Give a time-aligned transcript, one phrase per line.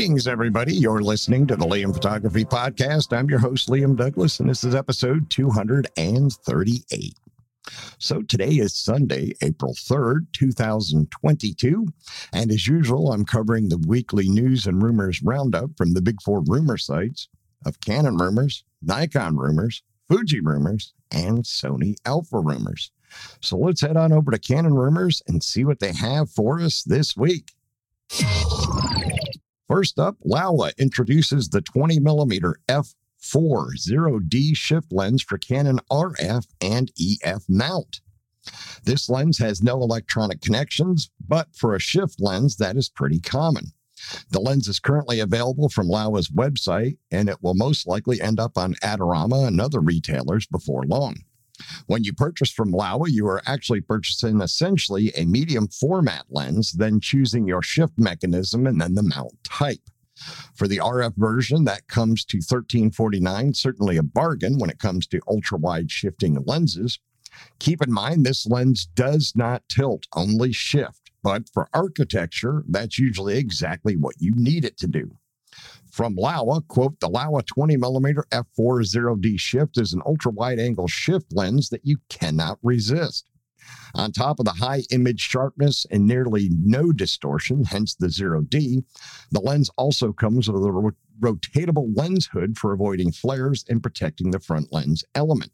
[0.00, 0.74] Greetings, everybody.
[0.74, 3.14] You're listening to the Liam Photography Podcast.
[3.14, 7.14] I'm your host, Liam Douglas, and this is episode 238.
[7.98, 11.86] So today is Sunday, April 3rd, 2022.
[12.32, 16.42] And as usual, I'm covering the weekly news and rumors roundup from the big four
[16.46, 17.28] rumor sites
[17.66, 22.90] of Canon rumors, Nikon rumors, Fuji rumors, and Sony Alpha rumors.
[23.42, 26.84] So let's head on over to Canon rumors and see what they have for us
[26.84, 27.52] this week.
[29.70, 36.90] First up, Laowa introduces the 20 millimeter f4 0D shift lens for Canon RF and
[36.98, 38.00] EF mount.
[38.82, 43.66] This lens has no electronic connections, but for a shift lens, that is pretty common.
[44.30, 48.58] The lens is currently available from Laowa's website, and it will most likely end up
[48.58, 51.14] on Adorama and other retailers before long.
[51.86, 57.00] When you purchase from Laowa, you are actually purchasing essentially a medium format lens, then
[57.00, 59.80] choosing your shift mechanism and then the mount type.
[60.54, 65.20] For the RF version, that comes to 1349, certainly a bargain when it comes to
[65.26, 66.98] ultra wide shifting lenses.
[67.58, 71.10] Keep in mind, this lens does not tilt, only shift.
[71.22, 75.16] But for architecture, that's usually exactly what you need it to do.
[75.90, 81.68] From Laowa, quote, the Laowa 20mm f4.0D shift is an ultra wide angle shift lens
[81.70, 83.26] that you cannot resist.
[83.94, 88.84] On top of the high image sharpness and nearly no distortion, hence the 0D,
[89.32, 94.30] the lens also comes with a ro- rotatable lens hood for avoiding flares and protecting
[94.30, 95.52] the front lens element.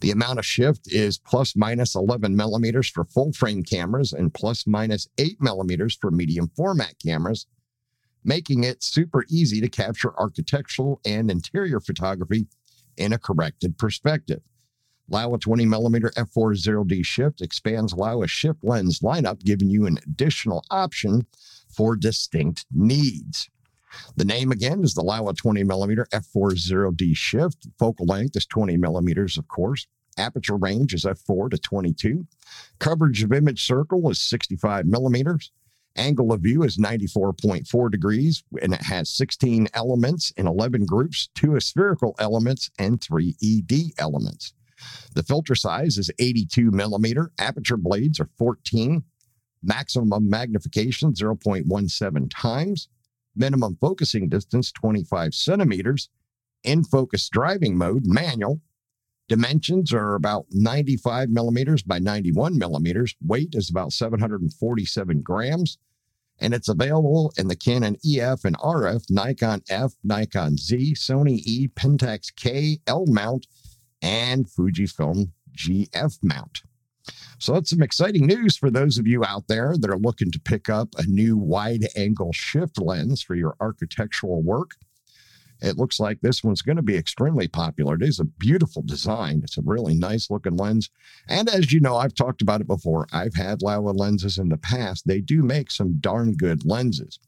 [0.00, 4.66] The amount of shift is plus minus 11 millimeters for full frame cameras and plus
[4.66, 7.46] minus 8 millimeters for medium format cameras,
[8.24, 12.46] making it super easy to capture architectural and interior photography
[12.96, 14.42] in a corrected perspective.
[15.10, 21.26] Laowa 20 millimeter f4.0D shift expands Laowa's shift lens lineup, giving you an additional option
[21.68, 23.48] for distinct needs.
[24.16, 27.66] The name again is the Laowa 20 millimeter f4.0D shift.
[27.78, 29.88] Focal length is 20 millimeters, of course.
[30.16, 32.26] Aperture range is f4 to 22.
[32.78, 35.50] Coverage of image circle is 65 millimeters.
[35.96, 41.58] Angle of view is 94.4 degrees, and it has 16 elements in 11 groups, two
[41.60, 44.54] spherical elements, and three ED elements.
[45.14, 47.32] The filter size is 82 millimeter.
[47.38, 49.02] Aperture blades are 14.
[49.62, 52.88] Maximum magnification 0.17 times.
[53.36, 56.08] Minimum focusing distance 25 centimeters.
[56.62, 58.60] In focus driving mode, manual.
[59.30, 63.14] Dimensions are about 95 millimeters by 91 millimeters.
[63.24, 65.78] Weight is about 747 grams.
[66.40, 71.68] And it's available in the Canon EF and RF, Nikon F, Nikon Z, Sony E,
[71.68, 73.46] Pentax K, L mount,
[74.02, 76.62] and Fujifilm GF mount.
[77.38, 80.40] So that's some exciting news for those of you out there that are looking to
[80.40, 84.72] pick up a new wide angle shift lens for your architectural work.
[85.62, 87.94] It looks like this one's going to be extremely popular.
[87.94, 89.42] It is a beautiful design.
[89.44, 90.90] It's a really nice looking lens.
[91.28, 93.06] And as you know, I've talked about it before.
[93.12, 95.06] I've had Laowa lenses in the past.
[95.06, 97.18] They do make some darn good lenses.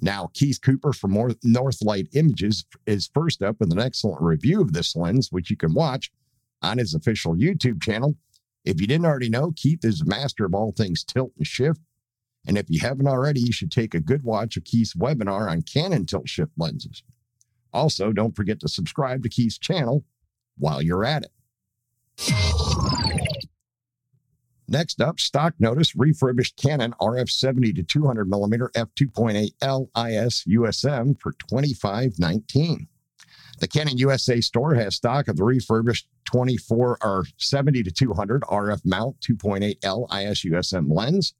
[0.00, 4.94] Now, Keith Cooper from Northlight Images is first up with an excellent review of this
[4.94, 6.12] lens, which you can watch
[6.62, 8.16] on his official YouTube channel.
[8.64, 11.80] If you didn't already know, Keith is a master of all things tilt and shift.
[12.46, 15.62] And if you haven't already, you should take a good watch of Keith's webinar on
[15.62, 17.02] Canon tilt shift lenses.
[17.74, 20.04] Also, don't forget to subscribe to Keith's channel
[20.56, 21.32] while you're at it.
[24.66, 31.32] Next up, stock notice refurbished Canon RF 70 to 200 millimeter f2.8 LIS USM for
[31.32, 32.88] 2519.
[33.58, 38.80] The Canon USA store has stock of the refurbished 24 or 70 to 200 RF
[38.84, 41.34] mount 2.8 LIS USM lens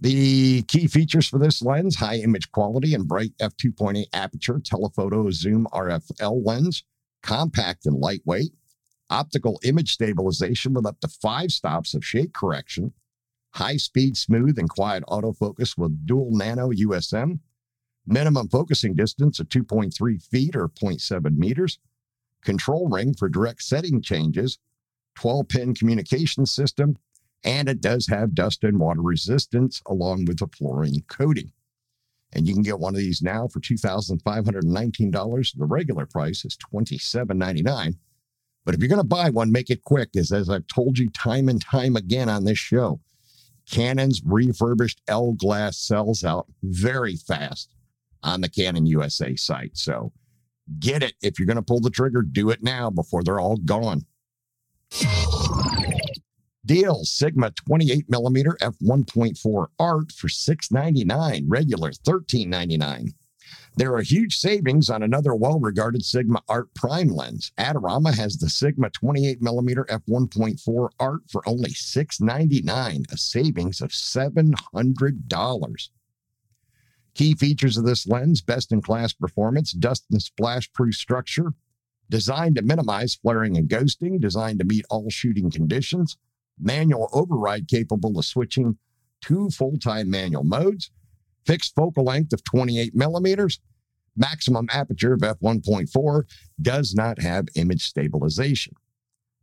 [0.00, 5.66] the key features for this lens high image quality and bright f2.8 aperture telephoto zoom
[5.72, 6.84] RFL lens,
[7.22, 8.52] compact and lightweight,
[9.10, 12.92] optical image stabilization with up to five stops of shake correction,
[13.54, 17.38] high speed, smooth, and quiet autofocus with dual nano USM,
[18.06, 21.78] minimum focusing distance of 2.3 feet or 0.7 meters,
[22.42, 24.58] control ring for direct setting changes,
[25.16, 26.96] 12 pin communication system,
[27.44, 31.52] and it does have dust and water resistance along with a fluorine coating.
[32.32, 35.56] And you can get one of these now for $2,519.
[35.56, 37.94] The regular price is $27.99.
[38.64, 41.10] But if you're going to buy one, make it quick, as, as I've told you
[41.10, 43.00] time and time again on this show.
[43.70, 47.74] Canon's refurbished L glass sells out very fast
[48.22, 49.76] on the Canon USA site.
[49.76, 50.12] So
[50.78, 51.14] get it.
[51.22, 54.06] If you're going to pull the trigger, do it now before they're all gone.
[56.66, 63.12] Deal Sigma 28 millimeter f1.4 art for $6.99, regular $13.99.
[63.76, 67.52] There are huge savings on another well regarded Sigma Art Prime lens.
[67.58, 75.88] Adorama has the Sigma 28 millimeter f1.4 art for only $6.99, a savings of $700.
[77.14, 81.52] Key features of this lens best in class performance, dust and splash proof structure,
[82.08, 86.16] designed to minimize flaring and ghosting, designed to meet all shooting conditions,
[86.58, 88.78] manual override capable of switching
[89.20, 90.90] two full time manual modes,
[91.46, 93.60] fixed focal length of 28 millimeters,
[94.16, 96.24] maximum aperture of f1.4,
[96.60, 98.74] does not have image stabilization.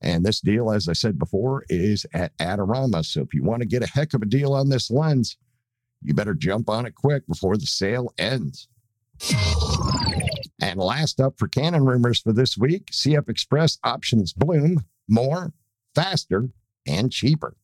[0.02, 3.06] And this deal, as I said before, is at Adorama.
[3.06, 5.38] So if you want to get a heck of a deal on this lens,
[6.02, 8.68] you better jump on it quick before the sale ends.
[10.60, 15.54] And last up for Canon rumors for this week CF Express options bloom more,
[15.94, 16.50] faster,
[16.88, 17.56] and cheaper.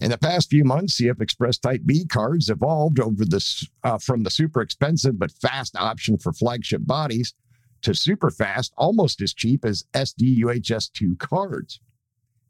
[0.00, 4.22] In the past few months, CF Express Type B cards evolved over this uh, from
[4.22, 7.34] the super expensive but fast option for flagship bodies
[7.82, 11.80] to super fast, almost as cheap as SD UHS2 cards.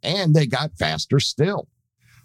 [0.02, 1.68] And they got faster still.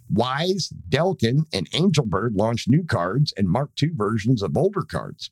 [0.09, 5.31] Wise, Delkin, and Angelbird launched new cards and Mark II versions of older cards.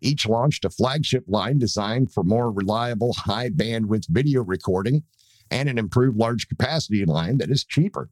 [0.00, 5.04] Each launched a flagship line designed for more reliable, high bandwidth video recording
[5.52, 8.08] and an improved large capacity line that is cheaper.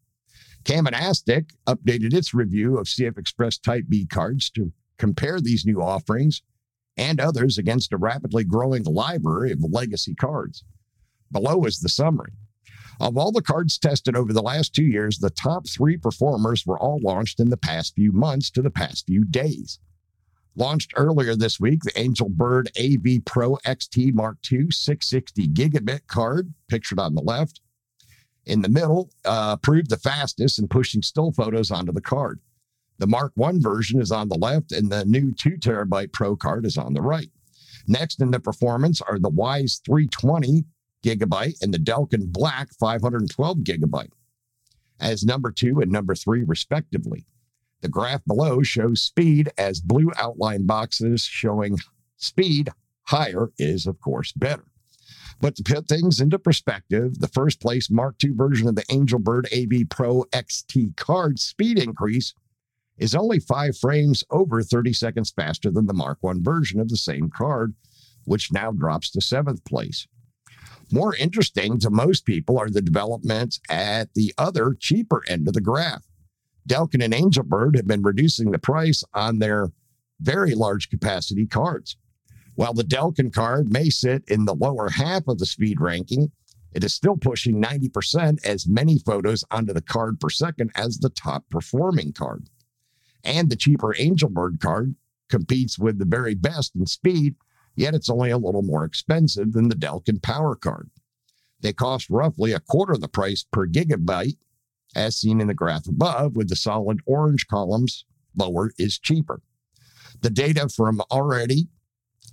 [0.65, 6.43] Camnostic updated its review of CF Express Type B cards to compare these new offerings
[6.97, 10.63] and others against a rapidly growing library of legacy cards.
[11.33, 12.33] Below is the summary.
[13.01, 16.79] Of all the cards tested over the last two years, the top three performers were
[16.79, 19.79] all launched in the past few months to the past few days.
[20.61, 26.99] Launched earlier this week, the Angelbird AV Pro XT Mark II 660 gigabit card, pictured
[26.99, 27.63] on the left,
[28.45, 32.41] in the middle, uh, proved the fastest in pushing still photos onto the card.
[32.99, 36.67] The Mark I version is on the left, and the new 2 terabyte Pro card
[36.67, 37.31] is on the right.
[37.89, 40.65] Next in the performance are the Wise 320
[41.03, 44.13] gigabyte and the Delkin Black 512 gigabyte
[45.01, 47.25] as number two and number three, respectively.
[47.81, 51.79] The graph below shows speed as blue outline boxes showing
[52.17, 52.71] speed
[53.05, 54.67] higher is, of course, better.
[55.41, 59.47] But to put things into perspective, the first place Mark II version of the Angelbird
[59.53, 62.35] AV Pro XT card speed increase
[62.99, 66.99] is only five frames over 30 seconds faster than the Mark I version of the
[66.99, 67.75] same card,
[68.25, 70.07] which now drops to seventh place.
[70.93, 75.61] More interesting to most people are the developments at the other cheaper end of the
[75.63, 76.05] graph.
[76.71, 79.73] Delkin and Angelbird have been reducing the price on their
[80.21, 81.97] very large capacity cards.
[82.55, 86.31] While the Delkin card may sit in the lower half of the speed ranking,
[86.73, 91.11] it is still pushing 90% as many photos onto the card per second as the
[91.11, 92.49] top performing card.
[93.25, 94.95] And the cheaper Angelbird card
[95.29, 97.35] competes with the very best in speed
[97.77, 100.91] yet it's only a little more expensive than the Delkin Power Card.
[101.61, 104.37] They cost roughly a quarter of the price per gigabyte,
[104.95, 108.05] as seen in the graph above, with the solid orange columns
[108.37, 109.41] lower is cheaper.
[110.21, 111.69] The data from already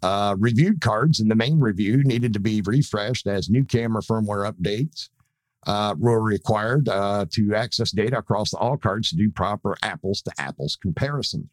[0.03, 4.51] uh, reviewed cards in the main review needed to be refreshed as new camera firmware
[4.51, 5.09] updates
[5.65, 10.31] uh, were required uh, to access data across all cards to do proper apples to
[10.37, 11.49] apples comparison.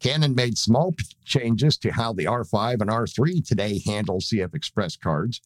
[0.00, 0.94] Canon made small
[1.24, 5.40] changes to how the R5 and R3 today handle CF Express cards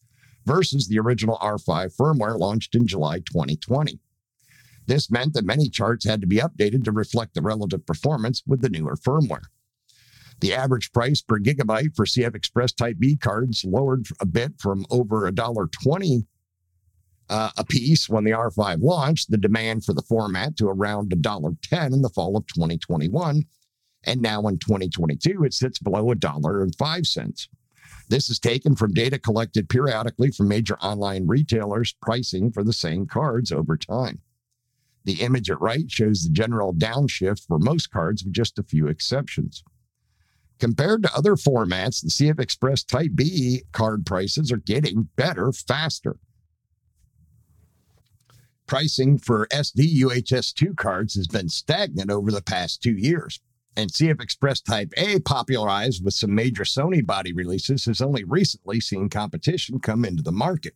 [0.45, 3.99] versus the original R5 firmware launched in July 2020.
[4.89, 8.61] This meant that many charts had to be updated to reflect the relative performance with
[8.61, 9.43] the newer firmware.
[10.39, 14.87] The average price per gigabyte for CF Express Type B cards lowered a bit from
[14.89, 16.25] over $1.20
[17.29, 21.93] uh, a piece when the R5 launched, the demand for the format to around $1.10
[21.93, 23.43] in the fall of 2021
[24.05, 27.47] and now in 2022, it sits below a dollar and five cents.
[28.07, 33.05] This is taken from data collected periodically from major online retailers pricing for the same
[33.05, 34.21] cards over time.
[35.09, 38.87] The image at right shows the general downshift for most cards, with just a few
[38.87, 39.63] exceptions.
[40.59, 46.17] Compared to other formats, the CF Express Type B card prices are getting better faster.
[48.67, 53.39] Pricing for SD UHS2 cards has been stagnant over the past two years.
[53.75, 58.79] And CF Express Type A, popularized with some major Sony body releases, has only recently
[58.79, 60.75] seen competition come into the market.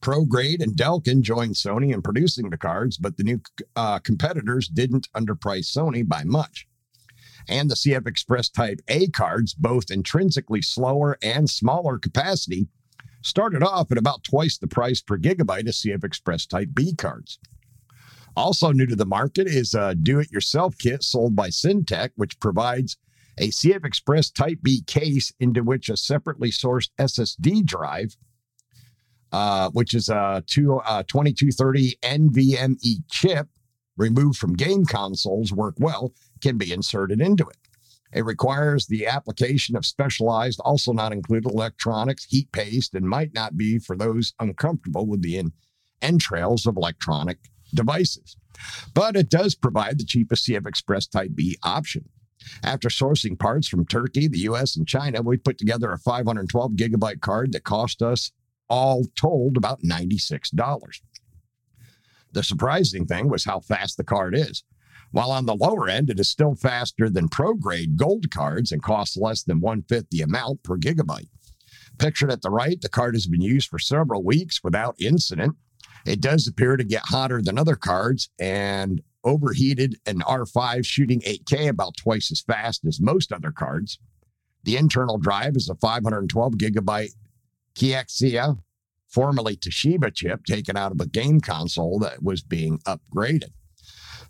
[0.00, 3.40] ProGrade and Delkin joined Sony in producing the cards, but the new
[3.76, 6.66] uh, competitors didn't underprice Sony by much.
[7.48, 12.68] And the CF Express Type A cards, both intrinsically slower and smaller capacity,
[13.22, 17.38] started off at about twice the price per gigabyte of CF Express Type B cards.
[18.36, 22.96] Also new to the market is a do-it-yourself kit sold by Sintech, which provides
[23.38, 28.16] a CF Express Type B case into which a separately sourced SSD drive,
[29.32, 33.48] uh, which is a two, uh, 2230 NVMe chip
[33.96, 37.56] removed from game consoles, work well, can be inserted into it.
[38.12, 43.56] It requires the application of specialized, also not included electronics, heat paste, and might not
[43.56, 45.44] be for those uncomfortable with the
[46.02, 47.38] entrails of electronic
[47.72, 48.36] devices.
[48.94, 52.08] But it does provide the cheapest CF Express Type B option.
[52.64, 57.20] After sourcing parts from Turkey, the US, and China, we put together a 512 gigabyte
[57.20, 58.32] card that cost us
[58.70, 61.00] all told about $96.
[62.32, 64.62] The surprising thing was how fast the card is.
[65.10, 68.82] While on the lower end, it is still faster than pro grade gold cards and
[68.82, 71.28] costs less than one fifth the amount per gigabyte.
[71.98, 75.56] Pictured at the right, the card has been used for several weeks without incident.
[76.06, 81.68] It does appear to get hotter than other cards and overheated an R5 shooting 8K
[81.68, 83.98] about twice as fast as most other cards.
[84.62, 87.10] The internal drive is a 512 gigabyte
[87.74, 88.58] Kioxia,
[89.08, 93.50] formerly Toshiba chip, taken out of a game console that was being upgraded.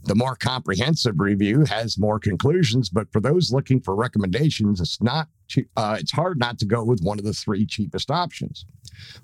[0.05, 5.29] The more comprehensive review has more conclusions, but for those looking for recommendations, it's not
[5.77, 8.65] uh, it's hard not to go with one of the three cheapest options.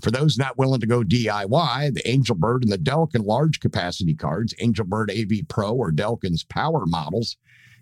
[0.01, 4.55] For those not willing to go DIY, the Angelbird and the Delkin large capacity cards,
[4.55, 7.37] Angelbird AV Pro or Delkin's Power models,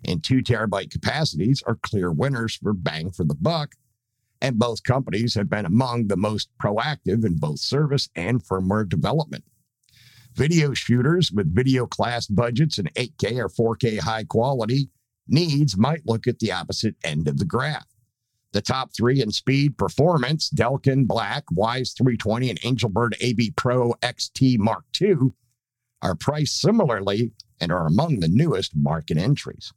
[0.05, 3.75] and two terabyte capacities are clear winners for bang for the buck.
[4.41, 9.43] And both companies have been among the most proactive in both service and firmware development.
[10.35, 14.89] Video shooters with video class budgets and 8K or 4K high quality
[15.27, 17.87] needs might look at the opposite end of the graph.
[18.51, 24.59] The top three in speed performance, Delkin Black, Wise 320, and Angelbird AV Pro XT
[24.59, 25.31] Mark II,
[26.01, 29.73] are priced similarly and are among the newest market entries.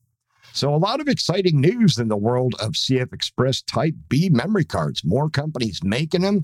[0.52, 4.64] So, a lot of exciting news in the world of CF Express Type B memory
[4.64, 5.04] cards.
[5.04, 6.40] More companies making them,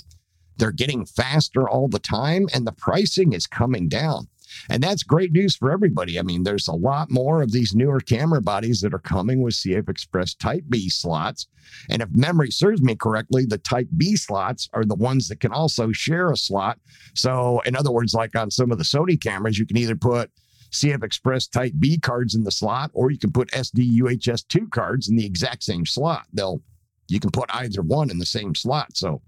[0.57, 4.29] they're getting faster all the time, and the pricing is coming down.
[4.69, 6.19] And that's great news for everybody.
[6.19, 9.55] I mean, there's a lot more of these newer camera bodies that are coming with
[9.55, 11.49] CF Express Type B slots.
[11.91, 15.53] And if memory serves me correctly, the Type B slots are the ones that can
[15.53, 16.79] also share a slot.
[17.15, 20.31] So, in other words, like on some of the Sony cameras, you can either put
[20.75, 24.69] CF Express Type B cards in the slot, or you can put SD UHS 2
[24.69, 26.27] cards in the exact same slot.
[26.33, 26.63] They'll
[27.09, 28.97] you can put either one in the same slot.
[28.97, 29.23] So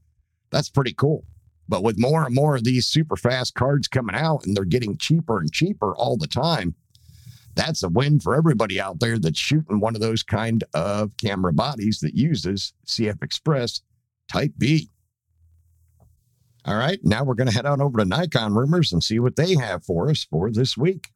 [0.50, 1.24] that's pretty cool.
[1.68, 4.96] But with more and more of these super fast cards coming out and they're getting
[4.96, 6.74] cheaper and cheaper all the time,
[7.54, 11.52] that's a win for everybody out there that's shooting one of those kind of camera
[11.52, 13.82] bodies that uses CF Express
[14.28, 14.90] Type B.
[16.64, 19.36] All right, now we're going to head on over to Nikon Rumors and see what
[19.36, 21.08] they have for us for this week.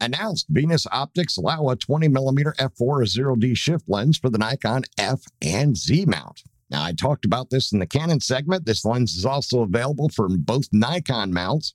[0.00, 6.06] Announced Venus Optics Laowa 20mm f4 0D shift lens for the Nikon F and Z
[6.06, 6.42] mount.
[6.70, 8.66] Now, I talked about this in the Canon segment.
[8.66, 11.74] This lens is also available for both Nikon mounts.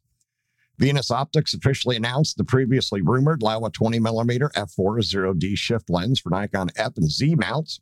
[0.78, 6.70] Venus Optics officially announced the previously rumored Laowa 20mm f4 0D shift lens for Nikon
[6.75, 7.80] F and Z mounts.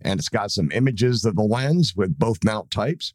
[0.00, 3.14] And it's got some images of the lens with both mount types.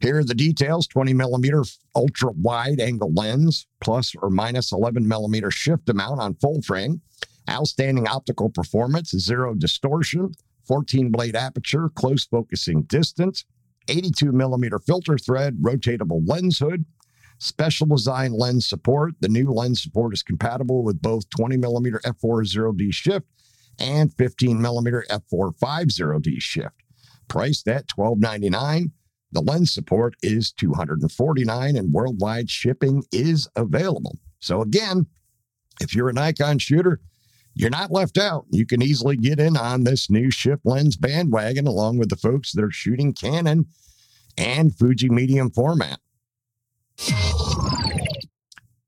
[0.00, 5.50] Here are the details 20 millimeter ultra wide angle lens, plus or minus 11 millimeter
[5.50, 7.00] shift amount on full frame,
[7.48, 10.32] outstanding optical performance, zero distortion,
[10.66, 13.44] 14 blade aperture, close focusing distance,
[13.88, 16.84] 82 millimeter filter thread, rotatable lens hood,
[17.38, 19.14] special design lens support.
[19.20, 23.26] The new lens support is compatible with both 20 millimeter f4.0D shift
[23.78, 26.74] and 15 millimeter f4.50D shift.
[27.28, 28.90] Priced at $12.99.
[29.32, 34.16] The lens support is 249 and worldwide shipping is available.
[34.40, 35.06] So again,
[35.80, 37.00] if you're a Nikon shooter,
[37.54, 38.46] you're not left out.
[38.50, 42.52] You can easily get in on this new shift lens bandwagon along with the folks
[42.52, 43.66] that are shooting Canon
[44.36, 45.98] and Fuji medium format.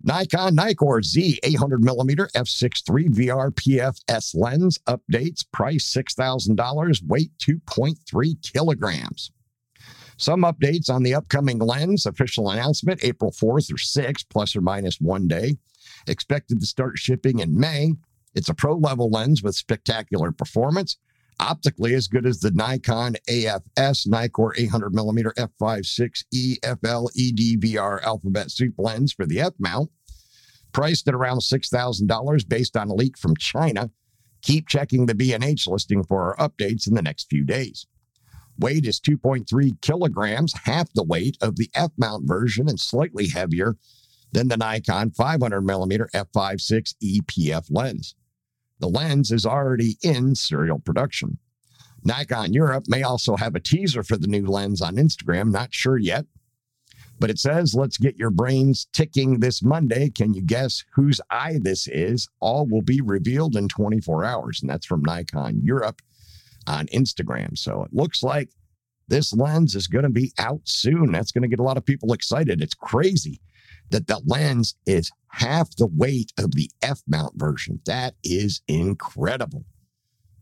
[0.02, 9.30] Nikon Nikkor Z 800mm f6.3 VR PFS lens updates price $6,000, weight 2.3 kilograms.
[10.20, 15.00] Some updates on the upcoming lens official announcement April 4th or 6th, plus or minus
[15.00, 15.56] one day.
[16.06, 17.94] Expected to start shipping in May.
[18.34, 20.98] It's a pro level lens with spectacular performance,
[21.40, 29.14] optically as good as the Nikon AFS Nikkor 800mm f5.6e FL EDVR alphabet soup lens
[29.14, 29.90] for the F mount,
[30.72, 33.90] priced at around $6,000 based on a leak from China.
[34.42, 37.86] Keep checking the B&H listing for our updates in the next few days.
[38.60, 43.76] Weight is 2.3 kilograms, half the weight of the F mount version and slightly heavier
[44.32, 48.14] than the Nikon 500mm f5.6 EPF lens.
[48.78, 51.38] The lens is already in serial production.
[52.04, 55.98] Nikon Europe may also have a teaser for the new lens on Instagram, not sure
[55.98, 56.26] yet.
[57.18, 60.08] But it says, let's get your brains ticking this Monday.
[60.08, 62.28] Can you guess whose eye this is?
[62.40, 64.60] All will be revealed in 24 hours.
[64.62, 66.00] And that's from Nikon Europe
[66.66, 67.56] on Instagram.
[67.56, 68.50] So it looks like
[69.08, 71.12] this lens is going to be out soon.
[71.12, 72.62] That's going to get a lot of people excited.
[72.62, 73.40] It's crazy
[73.90, 77.80] that the lens is half the weight of the F mount version.
[77.86, 79.64] That is incredible.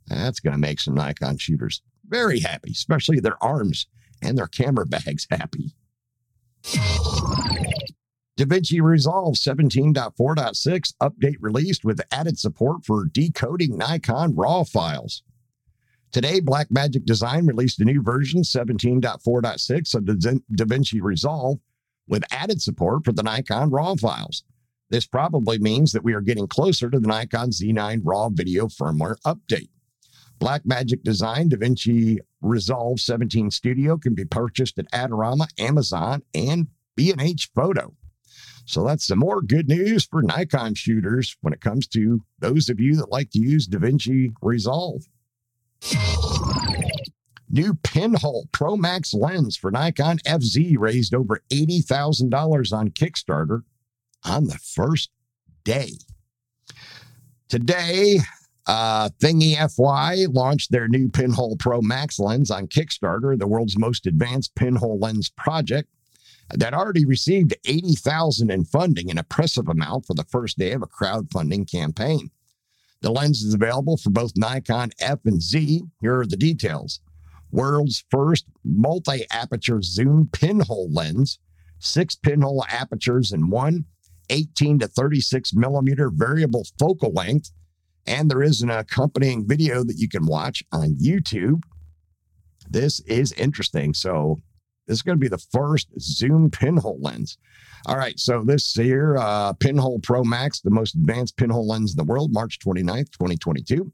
[0.07, 3.87] That's going to make some Nikon shooters very happy, especially their arms
[4.23, 5.75] and their camera bags happy.
[8.39, 15.23] DaVinci Resolve 17.4.6 update released with added support for decoding Nikon RAW files.
[16.11, 21.59] Today, Blackmagic Design released a new version 17.4.6 of DaVinci Resolve
[22.09, 24.43] with added support for the Nikon RAW files.
[24.89, 29.17] This probably means that we are getting closer to the Nikon Z9 RAW video firmware
[29.27, 29.69] update.
[30.41, 37.95] Blackmagic Design DaVinci Resolve 17 Studio can be purchased at Adorama, Amazon, and B&H Photo.
[38.65, 42.81] So that's some more good news for Nikon shooters when it comes to those of
[42.81, 45.03] you that like to use DaVinci Resolve.
[47.51, 53.63] New pinhole Pro Max lens for Nikon FZ raised over $80,000 on Kickstarter
[54.25, 55.11] on the first
[55.65, 55.93] day.
[57.49, 58.21] Today,
[58.67, 64.55] uh, Thingyfy launched their new Pinhole Pro Max lens on Kickstarter, the world's most advanced
[64.55, 65.89] pinhole lens project
[66.55, 70.87] that already received 80,000 in funding, an impressive amount for the first day of a
[70.87, 72.31] crowdfunding campaign.
[73.01, 75.83] The lens is available for both Nikon F and Z.
[76.01, 77.01] Here are the details
[77.51, 81.39] world's first multi aperture zoom pinhole lens,
[81.79, 83.85] six pinhole apertures in one,
[84.31, 87.51] 18 to 36 millimeter variable focal length.
[88.07, 91.63] And there is an accompanying video that you can watch on YouTube.
[92.71, 93.95] This is interesting.
[93.95, 94.39] So,
[94.89, 97.37] this is going to be the first zoom pinhole lens.
[97.87, 101.97] All right, so this here, uh, Pinhole Pro Max, the most advanced pinhole lens in
[101.97, 103.93] the world, March 29th, 2022.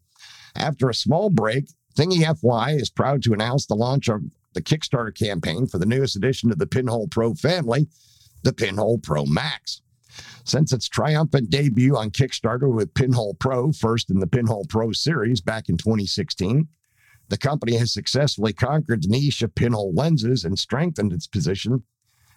[0.54, 4.22] After a small break, Thingy FY is proud to announce the launch of
[4.54, 7.88] the Kickstarter campaign for the newest addition of the Pinhole Pro family,
[8.42, 9.83] the Pinhole Pro Max.
[10.44, 15.40] Since its triumphant debut on Kickstarter with Pinhole Pro, first in the Pinhole Pro series
[15.40, 16.68] back in 2016,
[17.28, 21.82] the company has successfully conquered the niche of pinhole lenses and strengthened its position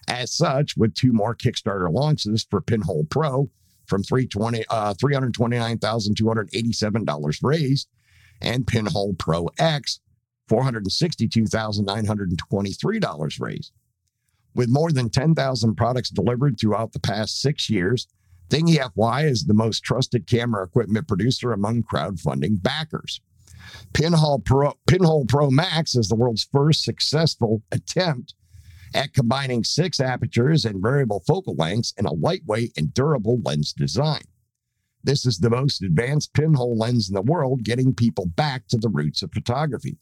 [0.07, 3.49] as such with two more Kickstarter launches for Pinhole Pro
[3.85, 7.89] from uh, $329,287 raised
[8.41, 9.99] and Pinhole Pro X,
[10.49, 13.73] $462,923 raised.
[14.55, 18.07] With more than 10,000 products delivered throughout the past six years,
[18.49, 23.19] Thingy FY is the most trusted camera equipment producer among crowdfunding backers.
[23.93, 28.33] Pinhole Pro, Pinhole Pro Max is the world's first successful attempt
[28.93, 34.21] at combining six apertures and variable focal lengths in a lightweight and durable lens design.
[35.03, 38.89] This is the most advanced pinhole lens in the world, getting people back to the
[38.89, 39.97] roots of photography.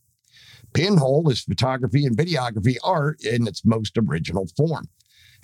[0.73, 4.87] Pinhole is photography and videography art in its most original form.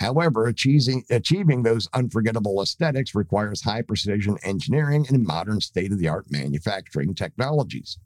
[0.02, 6.08] However, achieving, achieving those unforgettable aesthetics requires high precision engineering and modern state of the
[6.08, 8.00] art manufacturing technologies.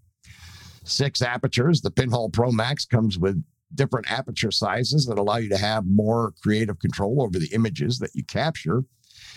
[0.83, 3.41] Six apertures, the Pinhole Pro Max comes with
[3.73, 8.13] different aperture sizes that allow you to have more creative control over the images that
[8.13, 8.83] you capture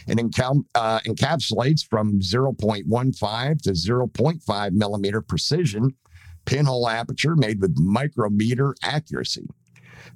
[0.09, 5.95] and uh, encapsulates from 0.15 to 0.5 millimeter precision
[6.45, 9.47] pinhole aperture made with micrometer accuracy.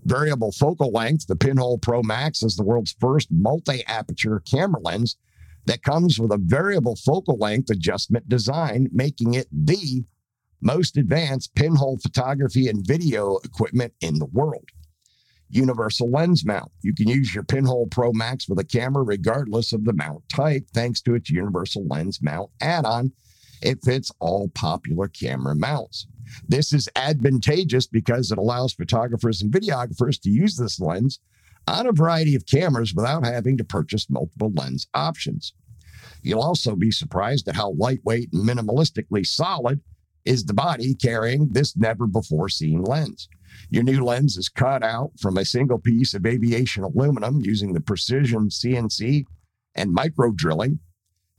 [0.05, 5.17] Variable focal length, the Pinhole Pro Max is the world's first multi aperture camera lens
[5.67, 10.05] that comes with a variable focal length adjustment design, making it the
[10.61, 14.69] most advanced pinhole photography and video equipment in the world
[15.53, 16.73] universal lens mount.
[16.83, 20.65] You can use your Pinhole Pro Max with a camera regardless of the mount type,
[20.73, 23.13] thanks to its universal lens mount add on.
[23.63, 26.07] It fits all popular camera mounts.
[26.49, 31.21] This is advantageous because it allows photographers and videographers to use this lens
[31.69, 35.53] on a variety of cameras without having to purchase multiple lens options.
[36.23, 39.81] You'll also be surprised at how lightweight and minimalistically solid
[40.25, 43.29] is the body carrying this never before seen lens.
[43.71, 47.81] Your new lens is cut out from a single piece of aviation aluminum using the
[47.81, 49.25] precision CNC
[49.75, 50.79] and micro drilling.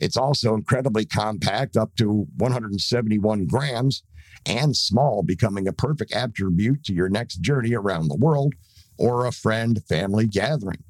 [0.03, 4.03] It's also incredibly compact, up to 171 grams,
[4.45, 8.53] and small, becoming a perfect attribute to your next journey around the world
[8.97, 10.83] or a friend family gathering.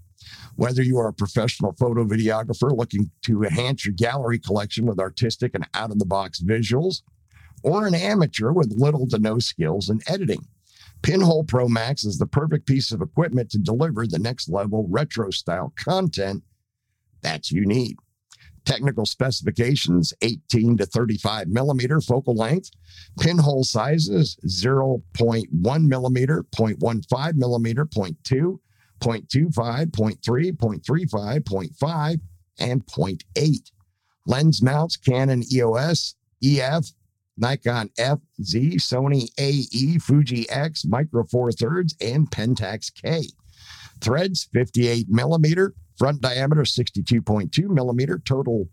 [0.56, 5.52] Whether you are a professional photo videographer looking to enhance your gallery collection with artistic
[5.54, 7.04] and out of the box visuals,
[7.62, 10.42] or an amateur with little to no skills in editing,
[11.04, 15.30] Pinhole Pro Max is the perfect piece of equipment to deliver the next level retro
[15.30, 16.42] style content
[17.22, 17.96] that you need.
[18.66, 22.72] Technical specifications 18 to 35 millimeter focal length,
[23.20, 25.48] pinhole sizes 0.1
[25.86, 28.60] millimeter, 0.15 millimeter, 0.2,
[29.02, 32.20] 0.25, 0.3, 0.35, 0.5,
[32.60, 33.72] and 0.8.
[34.26, 36.86] Lens mounts Canon EOS, EF,
[37.38, 43.28] Nikon FZ, Sony AE, Fuji X, Micro Four Thirds, and Pentax K.
[44.02, 48.70] Threads 58 millimeter, front diameter 62.2 millimeter, total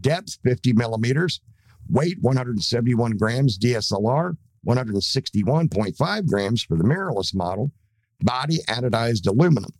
[0.00, 1.40] depth 50 millimeters,
[1.88, 7.72] weight 171 grams DSLR, 161.5 grams for the mirrorless model,
[8.20, 9.70] body anodized aluminum.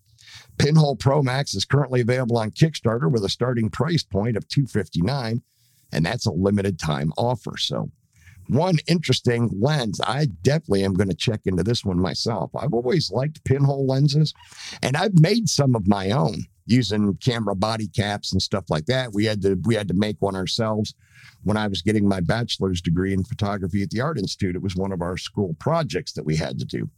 [0.59, 5.43] Pinhole Pro Max is currently available on Kickstarter with a starting price point of 259
[5.93, 7.57] and that's a limited time offer.
[7.57, 7.91] So
[8.49, 10.01] one interesting lens.
[10.01, 12.51] I definitely am going to check into this one myself.
[12.57, 14.33] I've always liked pinhole lenses,
[14.83, 19.13] and I've made some of my own using camera body caps and stuff like that.
[19.13, 20.95] We had to we had to make one ourselves
[21.45, 24.57] when I was getting my bachelor's degree in photography at the Art Institute.
[24.57, 26.91] It was one of our school projects that we had to do.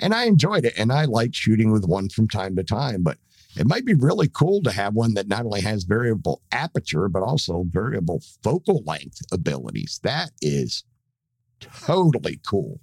[0.00, 3.18] And I enjoyed it and I like shooting with one from time to time, but
[3.56, 7.22] it might be really cool to have one that not only has variable aperture but
[7.22, 10.00] also variable focal length abilities.
[10.02, 10.84] That is
[11.60, 12.80] totally cool.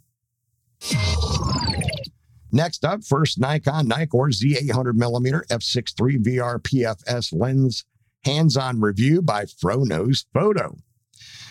[2.51, 7.85] Next up, first Nikon Nikkor Z800mm f6.3 VR PFS lens
[8.25, 10.75] hands-on review by Fro Knows Photo.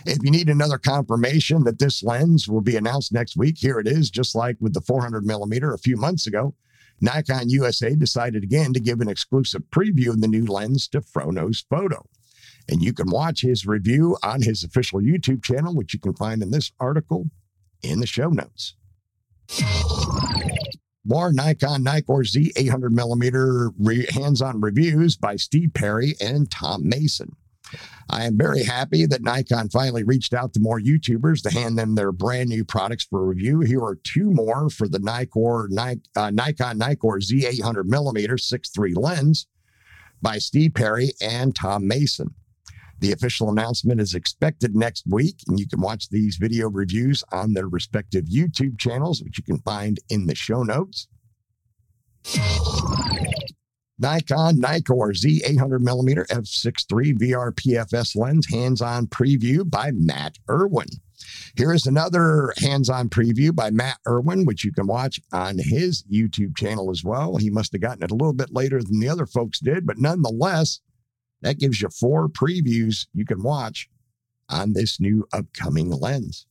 [0.06, 3.87] If you need another confirmation that this lens will be announced next week, here it
[3.87, 6.54] is, just like with the 400mm a few months ago.
[7.00, 11.30] Nikon USA decided again to give an exclusive preview of the new lens to Fro
[11.30, 12.04] Knows Photo.
[12.68, 16.42] And you can watch his review on his official YouTube channel, which you can find
[16.42, 17.30] in this article
[17.82, 18.74] in the show notes.
[21.04, 27.37] More Nikon Nikkor Z 800 millimeter re- hands-on reviews by Steve Perry and Tom Mason.
[28.11, 31.94] I am very happy that Nikon finally reached out to more YouTubers to hand them
[31.94, 33.61] their brand new products for review.
[33.61, 39.46] Here are two more for the Nikkor, Nik, uh, Nikon Nikkor Z800 millimeter 6.3 lens
[40.22, 42.34] by Steve Perry and Tom Mason.
[43.00, 47.52] The official announcement is expected next week, and you can watch these video reviews on
[47.52, 51.06] their respective YouTube channels, which you can find in the show notes.
[54.00, 60.87] Nikon Nikkor Z800mm f6.3 VR PFS lens hands-on preview by Matt Irwin.
[61.56, 66.56] Here is another hands-on preview by Matt Irwin, which you can watch on his YouTube
[66.56, 67.37] channel as well.
[67.37, 69.98] He must have gotten it a little bit later than the other folks did, but
[69.98, 70.80] nonetheless,
[71.42, 73.88] that gives you four previews you can watch
[74.48, 76.46] on this new upcoming lens.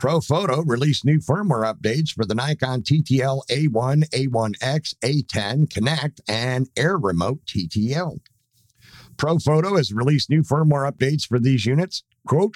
[0.00, 6.96] Profoto released new firmware updates for the Nikon TTL A1, A1X, A10, Connect, and Air
[6.96, 8.18] Remote TTL.
[9.16, 12.02] Profoto has released new firmware updates for these units.
[12.26, 12.54] Quote,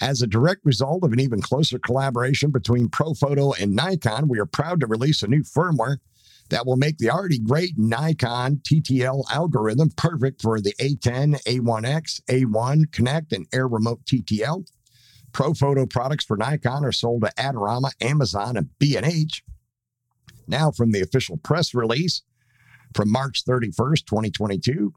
[0.00, 4.46] as a direct result of an even closer collaboration between Profoto and Nikon, we are
[4.46, 5.98] proud to release a new firmware
[6.48, 12.92] that will make the already great Nikon TTL algorithm perfect for the A10, A1X, A1,
[12.92, 14.66] Connect, and Air Remote TTL.
[15.32, 19.42] Profoto products for Nikon are sold at Adorama, Amazon, and B&H.
[20.46, 22.22] Now from the official press release
[22.94, 24.94] from March 31st, 2022,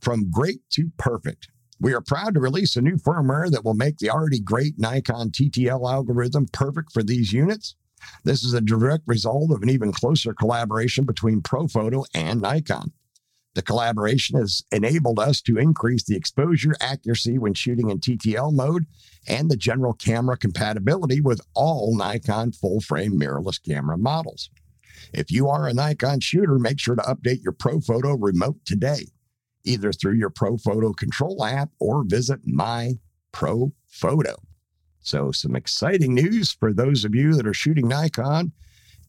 [0.00, 1.48] from great to perfect.
[1.80, 5.30] We are proud to release a new firmware that will make the already great Nikon
[5.30, 7.76] TTL algorithm perfect for these units.
[8.24, 12.92] This is a direct result of an even closer collaboration between Profoto and Nikon.
[13.54, 18.86] The collaboration has enabled us to increase the exposure accuracy when shooting in TTL mode
[19.28, 24.50] and the general camera compatibility with all Nikon full frame mirrorless camera models.
[25.12, 29.06] If you are a Nikon shooter, make sure to update your Profoto remote today,
[29.64, 32.94] either through your Profoto control app or visit My
[33.32, 34.36] Profoto.
[35.04, 38.52] So, some exciting news for those of you that are shooting Nikon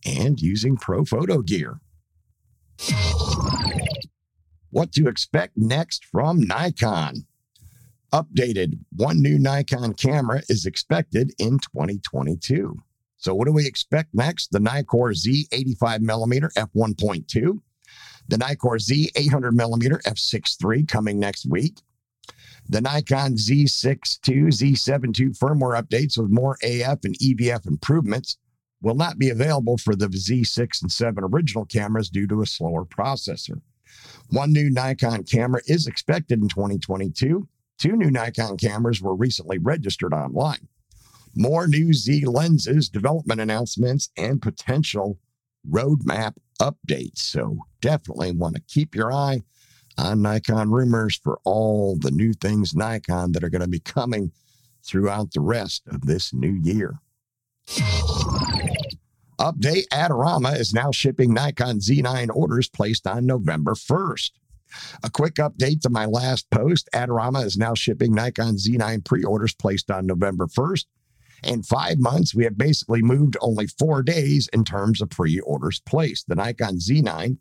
[0.06, 1.80] and using Profoto gear.
[4.72, 7.26] What to expect next from Nikon.
[8.12, 12.76] Updated one new Nikon camera is expected in 2022.
[13.16, 14.52] So, what do we expect next?
[14.52, 17.60] The Nikkor Z 85mm f1.2,
[18.28, 21.80] the Nikkor Z 800mm f6.3 coming next week,
[22.68, 28.38] the Nikon Z6 Z7 firmware updates with more AF and EVF improvements
[28.82, 32.86] will not be available for the Z6 and 7 original cameras due to a slower
[32.86, 33.62] processor.
[34.30, 37.48] One new Nikon camera is expected in 2022.
[37.78, 40.68] Two new Nikon cameras were recently registered online.
[41.36, 45.20] More new Z lenses, development announcements, and potential
[45.70, 47.20] roadmap updates.
[47.20, 49.42] So definitely want to keep your eye
[49.98, 54.32] on Nikon rumors for all the new things Nikon that are going to be coming
[54.84, 57.00] throughout the rest of this new year.
[59.40, 64.32] Update Adorama is now shipping Nikon Z9 orders placed on November 1st.
[65.04, 69.54] A quick update to my last post Adorama is now shipping Nikon Z9 pre orders
[69.54, 70.86] placed on November 1st.
[71.44, 75.82] In five months, we have basically moved only four days in terms of pre orders
[75.82, 76.28] placed.
[76.28, 77.38] The Nikon Z9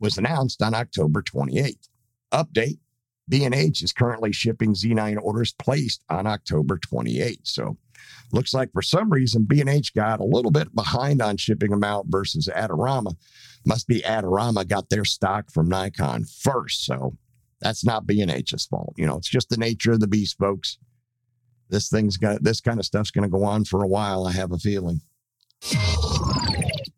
[0.00, 1.88] was announced on October 28th.
[2.32, 2.78] Update
[3.28, 7.40] B&H is currently shipping Z9 orders placed on October 28th.
[7.44, 7.76] So
[8.32, 12.06] looks like for some reason B&H got a little bit behind on shipping them out
[12.08, 13.14] versus Adorama.
[13.66, 16.84] Must be Adorama got their stock from Nikon first.
[16.84, 17.16] So
[17.60, 18.94] that's not B&H's fault.
[18.96, 20.78] You know, it's just the nature of the beast, folks.
[21.68, 24.32] This thing's got this kind of stuff's going to go on for a while, I
[24.32, 25.02] have a feeling.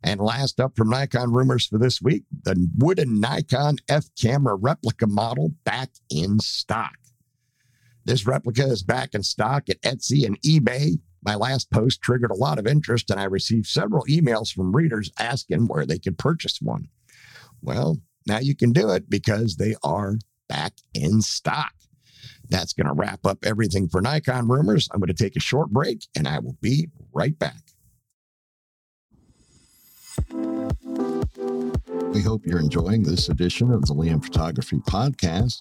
[0.02, 5.06] And last up from Nikon rumors for this week, the wooden Nikon F camera replica
[5.06, 6.96] model back in stock.
[8.04, 10.98] This replica is back in stock at Etsy and eBay.
[11.22, 15.10] My last post triggered a lot of interest, and I received several emails from readers
[15.18, 16.88] asking where they could purchase one.
[17.60, 20.16] Well, now you can do it because they are
[20.48, 21.74] back in stock.
[22.48, 24.88] That's going to wrap up everything for Nikon rumors.
[24.92, 27.69] I'm going to take a short break, and I will be right back.
[32.12, 35.60] We hope you're enjoying this edition of the Liam Photography Podcast.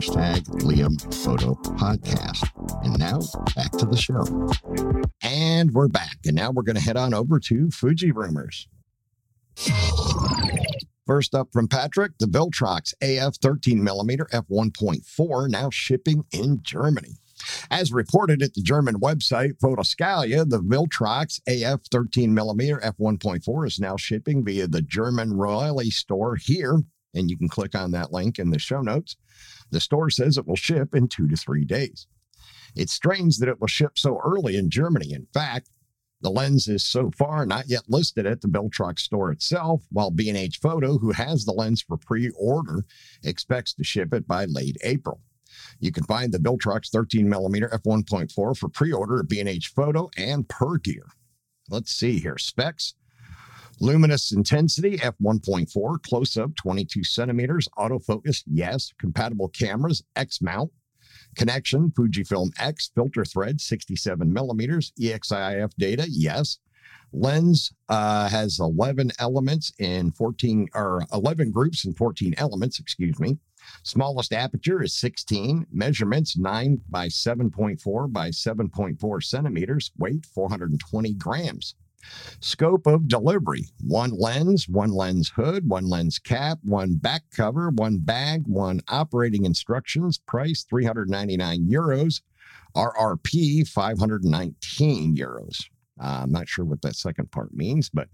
[0.00, 2.50] Liam Photo Podcast.
[2.84, 3.20] And now
[3.54, 4.24] back to the show.
[5.22, 6.18] And we're back.
[6.26, 8.68] And now we're going to head on over to Fuji rumors.
[11.06, 17.16] First up from Patrick, the Viltrox AF 13mm f1.4 now shipping in Germany.
[17.70, 24.44] As reported at the German website Fotoskalia, the Viltrox AF 13mm f1.4 is now shipping
[24.44, 26.82] via the German Royale store here,
[27.14, 29.16] and you can click on that link in the show notes.
[29.70, 32.06] The store says it will ship in two to three days.
[32.74, 35.12] It's strange that it will ship so early in Germany.
[35.12, 35.70] In fact,
[36.20, 40.58] the lens is so far not yet listed at the Viltrox store itself, while B&H
[40.58, 42.84] Photo, who has the lens for pre-order,
[43.22, 45.20] expects to ship it by late April.
[45.78, 51.10] You can find the Viltrox 13mm f1.4 for pre-order at B&H Photo and Pergear.
[51.68, 52.38] Let's see here.
[52.38, 52.94] Specs.
[53.80, 58.92] Luminous intensity f1.4, close up 22 centimeters, autofocus, yes.
[58.98, 60.70] Compatible cameras, X mount.
[61.36, 66.58] Connection, Fujifilm X, filter thread 67 millimeters, EXIF data, yes.
[67.12, 73.38] Lens uh, has 11 elements in 14 or 11 groups and 14 elements, excuse me.
[73.82, 75.66] Smallest aperture is 16.
[75.72, 79.90] Measurements 9 by 7.4 by 7.4 centimeters.
[79.98, 81.74] Weight 420 grams.
[82.40, 87.98] Scope of delivery one lens, one lens hood, one lens cap, one back cover, one
[87.98, 90.18] bag, one operating instructions.
[90.18, 92.22] Price 399 euros.
[92.76, 95.64] RRP 519 euros.
[95.98, 98.08] Uh, I'm not sure what that second part means, but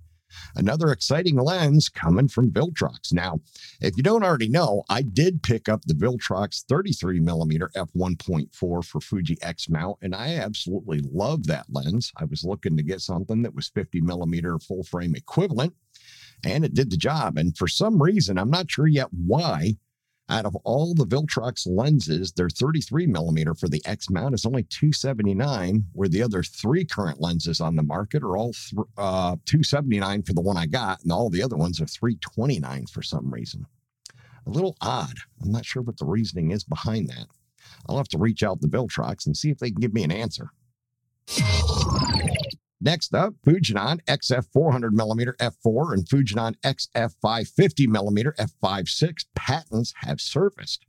[0.54, 3.12] Another exciting lens coming from Viltrox.
[3.12, 3.40] Now,
[3.80, 8.82] if you don't already know, I did pick up the Viltrox 33 millimeter f1.4 for
[9.00, 12.12] Fuji X mount, and I absolutely love that lens.
[12.16, 15.74] I was looking to get something that was 50 millimeter full frame equivalent,
[16.44, 17.38] and it did the job.
[17.38, 19.76] And for some reason, I'm not sure yet why,
[20.28, 24.62] out of all the Viltrox lenses, their 33 millimeter for the X mount is only
[24.64, 30.22] 279, where the other three current lenses on the market are all th- uh, 279
[30.22, 33.66] for the one I got, and all the other ones are 329 for some reason.
[34.46, 35.14] A little odd.
[35.42, 37.26] I'm not sure what the reasoning is behind that.
[37.86, 40.12] I'll have to reach out to Viltrox and see if they can give me an
[40.12, 40.50] answer.
[42.84, 50.84] Next up, Fujinon XF 400mm f4 and Fujinon XF 550mm f5.6 patents have surfaced.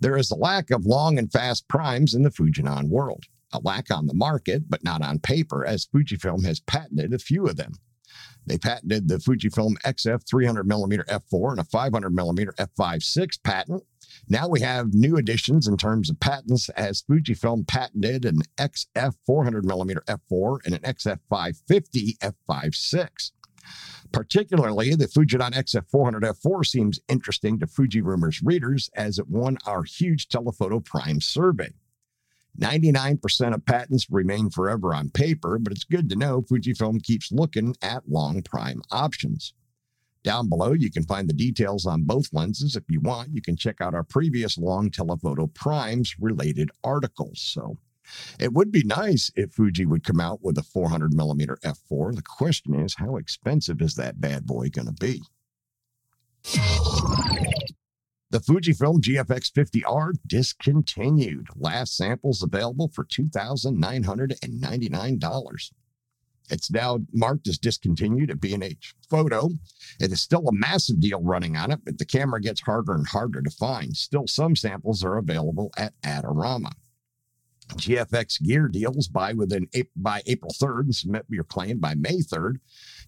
[0.00, 3.92] There is a lack of long and fast primes in the Fujinon world, a lack
[3.92, 7.74] on the market, but not on paper, as Fujifilm has patented a few of them.
[8.46, 13.82] They patented the Fujifilm XF 300 millimeter f4 and a 500 millimeter f5.6 patent,
[14.28, 19.64] now we have new additions in terms of patents as Fujifilm patented an XF 400
[19.64, 23.32] millimeter f4 and an XF 550 f5.6.
[24.12, 29.82] Particularly, the Fujinon XF400 f4 seems interesting to Fuji Rumors readers as it won our
[29.82, 31.72] huge telephoto prime survey.
[32.60, 37.74] 99% of patents remain forever on paper, but it's good to know Fujifilm keeps looking
[37.82, 39.54] at long prime options.
[40.22, 42.76] Down below, you can find the details on both lenses.
[42.76, 47.40] If you want, you can check out our previous long telephoto primes related articles.
[47.42, 47.76] So
[48.38, 52.14] it would be nice if Fuji would come out with a 400 millimeter f4.
[52.14, 55.22] The question is, how expensive is that bad boy going to be?
[58.34, 61.46] The Fujifilm GFX 50R discontinued.
[61.54, 65.72] Last samples available for $2,999.
[66.50, 69.50] It's now marked as discontinued at B&H Photo.
[70.00, 73.06] It is still a massive deal running on it, but the camera gets harder and
[73.06, 73.96] harder to find.
[73.96, 76.72] Still, some samples are available at Adorama.
[77.72, 82.56] GFX gear deals by within by April 3rd and submit your claim by May 3rd.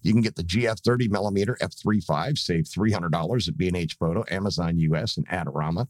[0.01, 5.17] You can get the GF 30 millimeter F35, save $300 at B&H Photo, Amazon US,
[5.17, 5.87] and Adorama.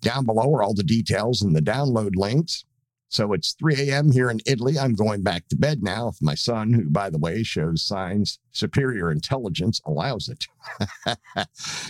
[0.00, 2.64] Down below are all the details and the download links.
[3.08, 4.10] So it's 3 a.m.
[4.10, 4.78] here in Italy.
[4.78, 8.40] I'm going back to bed now if my son, who, by the way, shows signs
[8.50, 10.44] superior intelligence, allows it.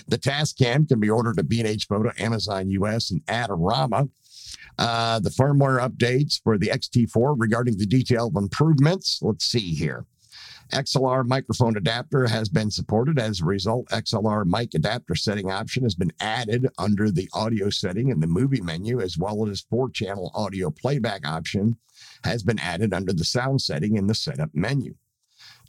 [0.06, 4.10] the Tascam can be ordered at B&H Photo, Amazon US, and Adorama.
[4.78, 9.20] Uh, the firmware updates for the X-T4 regarding the detailed improvements.
[9.22, 10.04] Let's see here.
[10.72, 13.18] XLR microphone adapter has been supported.
[13.18, 18.08] As a result, XLR mic adapter setting option has been added under the audio setting
[18.08, 21.76] in the movie menu, as well as four channel audio playback option
[22.24, 24.94] has been added under the sound setting in the setup menu.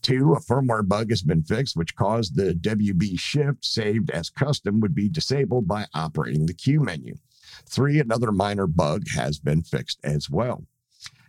[0.02, 4.80] Two, a firmware bug has been fixed, which caused the WB shift saved as custom
[4.80, 7.16] would be disabled by operating the Q menu.
[7.66, 10.66] Three, another minor bug has been fixed as well.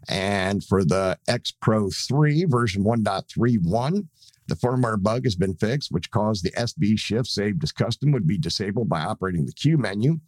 [0.08, 4.06] And for the X Pro 3 version 1.31,
[4.46, 8.26] the firmware bug has been fixed, which caused the SB shift saved as custom would
[8.26, 10.20] be disabled by operating the Q menu.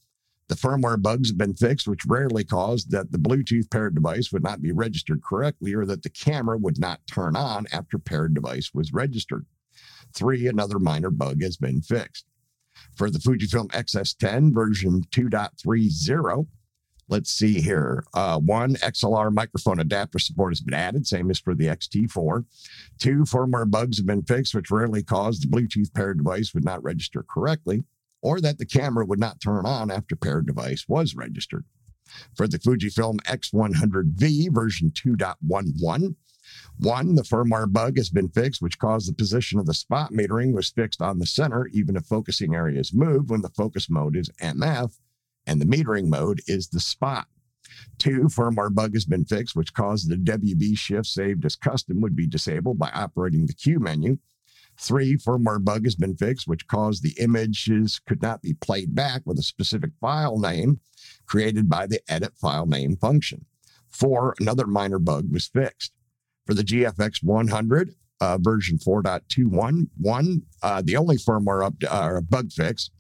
[0.49, 4.43] The firmware bugs have been fixed, which rarely caused that the Bluetooth paired device would
[4.43, 8.73] not be registered correctly or that the camera would not turn on after paired device
[8.75, 9.47] was registered.
[10.13, 12.27] Three, another minor bug has been fixed.
[13.01, 16.47] For the Fujifilm XS10 version 2.30,
[17.09, 18.05] Let's see here.
[18.13, 22.45] Uh, one XLR microphone adapter support has been added, same as for the XT4.
[22.99, 26.83] Two firmware bugs have been fixed, which rarely caused the Bluetooth paired device would not
[26.83, 27.85] register correctly,
[28.21, 31.65] or that the camera would not turn on after paired device was registered.
[32.37, 36.17] For the Fujifilm X100V version 2.11,
[36.81, 40.53] one, the firmware bug has been fixed, which caused the position of the spot metering
[40.53, 44.17] was fixed on the center, even if focusing area is moved when the focus mode
[44.17, 44.93] is MF
[45.47, 47.27] and the metering mode is the spot.
[47.99, 52.17] Two, firmware bug has been fixed, which caused the WB shift saved as custom would
[52.17, 54.19] be disabled by operating the Q menu.
[54.79, 59.23] Three, firmware bug has been fixed, which caused the images could not be played back
[59.25, 60.81] with a specific file name
[61.27, 63.45] created by the edit file name function.
[63.89, 65.93] Four, another minor bug was fixed.
[66.51, 72.91] For the GFX 100, uh, version 4.211, uh, the only firmware up, uh, bug fix.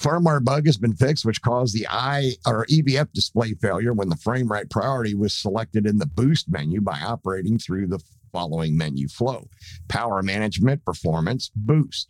[0.00, 4.16] Firmware bug has been fixed, which caused the I or EVF display failure when the
[4.16, 8.02] frame rate priority was selected in the boost menu by operating through the
[8.32, 9.50] following menu flow
[9.88, 12.08] power management, performance, boost.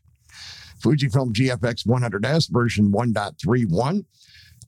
[0.81, 4.05] Fujifilm GFX 100S version 1.31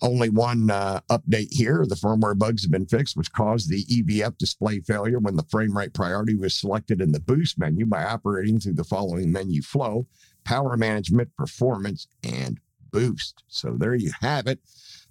[0.02, 1.84] only one uh, update here.
[1.88, 5.76] The firmware bugs have been fixed, which caused the EVF display failure when the frame
[5.76, 10.06] rate priority was selected in the boost menu by operating through the following menu flow
[10.44, 12.60] power management, performance, and
[12.92, 13.42] boost.
[13.48, 14.60] So there you have it.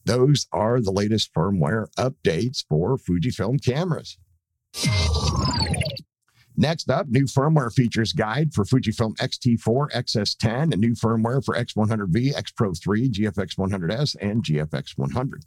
[0.05, 4.17] Those are the latest firmware updates for Fujifilm cameras.
[6.57, 12.35] Next up, new firmware features guide for Fujifilm X-T4, XS10, and new firmware for X100V,
[12.35, 15.43] X Pro 3, GFX 100S, and GFX 100.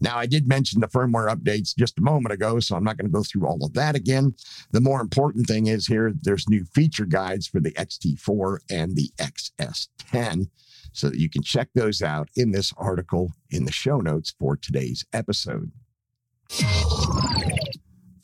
[0.00, 3.06] Now, I did mention the firmware updates just a moment ago, so I'm not going
[3.06, 4.34] to go through all of that again.
[4.70, 9.10] The more important thing is here there's new feature guides for the X-T4 and the
[9.18, 10.48] XS10
[10.92, 14.56] so that you can check those out in this article in the show notes for
[14.56, 15.72] today's episode.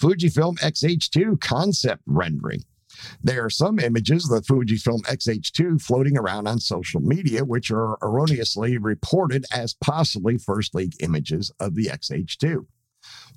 [0.00, 2.64] Fujifilm X-H2 concept rendering.
[3.22, 7.98] There are some images of the Fujifilm X-H2 floating around on social media, which are
[8.02, 12.66] erroneously reported as possibly first leak images of the X-H2.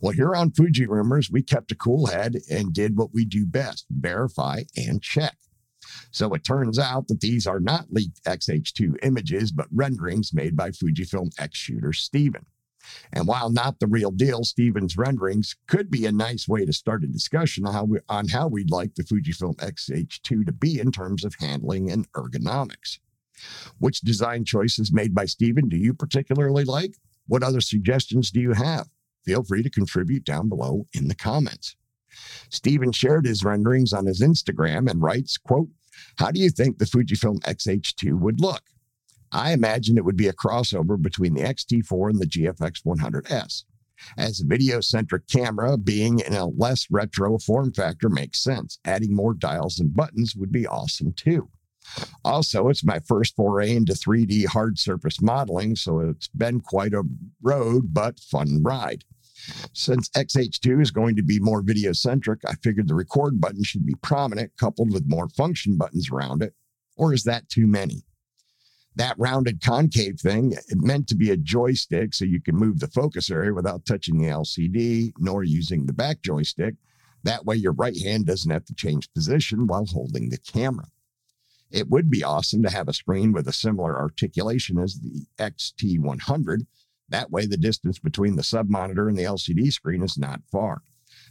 [0.02, 3.46] Well, here on Fuji Rumors, we kept a cool head and did what we do
[3.46, 5.36] best verify and check.
[6.12, 10.72] So it turns out that these are not leaked X-H2 images, but renderings made by
[10.72, 12.46] Fujifilm X shooter Steven.
[13.12, 17.04] And while not the real deal, Steven's renderings could be a nice way to start
[17.04, 20.92] a discussion on how, we, on how we'd like the Fujifilm X-H2 to be in
[20.92, 23.00] terms of handling and ergonomics.
[23.80, 26.96] Which design choices made by Steven do you particularly like?
[27.28, 28.88] What other suggestions do you have?
[29.26, 31.76] Feel free to contribute down below in the comments.
[32.50, 35.70] Steven shared his renderings on his Instagram and writes, quote,
[36.18, 38.64] How do you think the Fujifilm X-H2 would look?
[39.34, 43.64] I imagine it would be a crossover between the X-T4 and the GFX 100S.
[44.18, 48.80] As a video centric camera, being in a less retro form factor makes sense.
[48.86, 51.50] Adding more dials and buttons would be awesome too.
[52.24, 57.04] Also, it's my first foray into 3D hard surface modeling, so it's been quite a
[57.42, 59.04] road, but fun ride.
[59.74, 63.86] Since XH2 is going to be more video centric, I figured the record button should
[63.86, 66.54] be prominent, coupled with more function buttons around it.
[66.96, 68.04] Or is that too many?
[68.96, 73.32] That rounded concave thing meant to be a joystick so you can move the focus
[73.32, 76.76] area without touching the LCD nor using the back joystick.
[77.24, 80.88] That way, your right hand doesn't have to change position while holding the camera.
[81.72, 86.68] It would be awesome to have a screen with a similar articulation as the XT100.
[87.10, 90.84] That way, the distance between the sub monitor and the LCD screen is not far.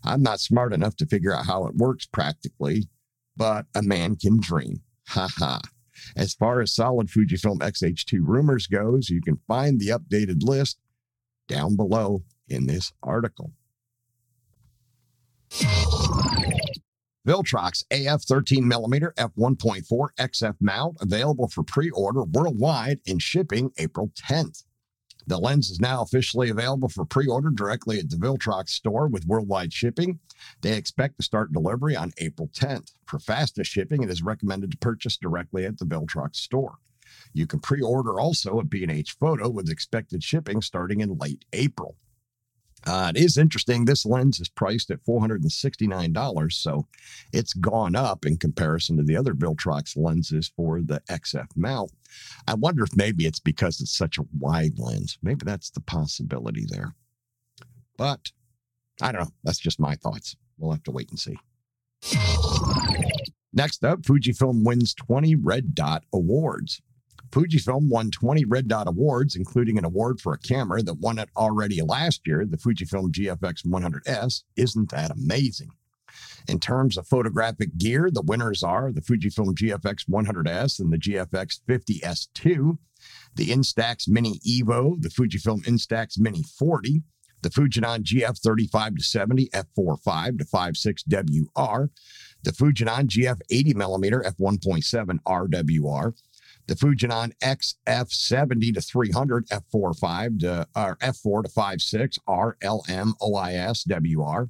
[0.03, 2.89] I'm not smart enough to figure out how it works practically,
[3.37, 4.83] but a man can dream.
[5.09, 5.61] Ha ha.
[6.17, 10.79] As far as solid Fujifilm X-H2 rumors goes, you can find the updated list
[11.49, 13.53] down below in this article.
[17.27, 24.65] Viltrox AF 13mm f1.4 XF mount available for pre-order worldwide and shipping April 10th.
[25.27, 29.27] The lens is now officially available for pre order directly at the Viltrox store with
[29.27, 30.19] worldwide shipping.
[30.61, 32.93] They expect to start delivery on April 10th.
[33.07, 36.77] For fastest shipping, it is recommended to purchase directly at the Viltrox store.
[37.33, 41.97] You can pre order also at B&H Photo with expected shipping starting in late April.
[42.87, 43.85] Uh, it is interesting.
[43.85, 46.87] This lens is priced at $469, so
[47.33, 51.93] it's gone up in comparison to the other Viltrox lenses for the XF mount.
[52.49, 55.19] I wonder if maybe it's because it's such a wide lens.
[55.23, 56.95] Maybe that's the possibility there.
[57.97, 58.33] But
[59.01, 59.31] I don't know.
[59.45, 60.37] That's just my thoughts.
[60.59, 61.37] We'll have to wait and see.
[63.53, 66.81] Next up, Fujifilm wins 20 Red Dot Awards.
[67.31, 71.31] Fujifilm won 20 Red Dot Awards, including an award for a camera that won it
[71.37, 74.43] already last year, the Fujifilm GFX 100S.
[74.57, 75.71] Isn't that amazing?
[76.49, 81.61] In terms of photographic gear, the winners are the Fujifilm GFX 100S and the GFX
[81.69, 82.79] 50S2,
[83.35, 87.03] the Instax Mini Evo, the Fujifilm Instax Mini 40,
[87.43, 91.91] the Fujinon GF35 to 70 f4.5 to 5.6 WR,
[92.43, 96.13] the Fujinon GF 80mm f1.7 RWR,
[96.73, 104.49] the Fujinon XF70 to 300 f4.5 to or f4 to 5.6 RLM OIS WR,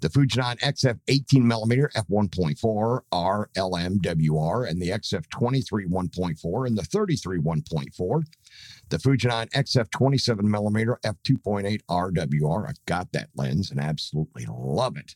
[0.00, 7.38] the Fujinon XF 18mm f1.4 RLM WR, and the XF 23 1.4 and the 33
[7.38, 8.24] 1.4
[8.88, 12.68] the Fujinon XF 27mm f2.8 RWR.
[12.68, 15.14] I've got that lens and absolutely love it.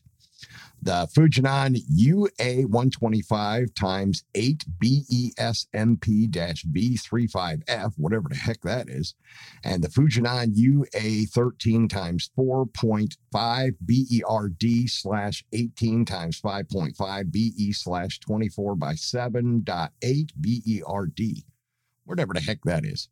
[0.81, 6.29] The Fujinon UA125 times 8 BESMP
[6.71, 9.15] B35F, whatever the heck that is,
[9.63, 18.93] and the Fujinon UA13 times 4.5 BERD slash 18 times 5.5 BE slash 24 by
[18.93, 21.43] 7.8 BERD,
[22.03, 23.09] whatever the heck that is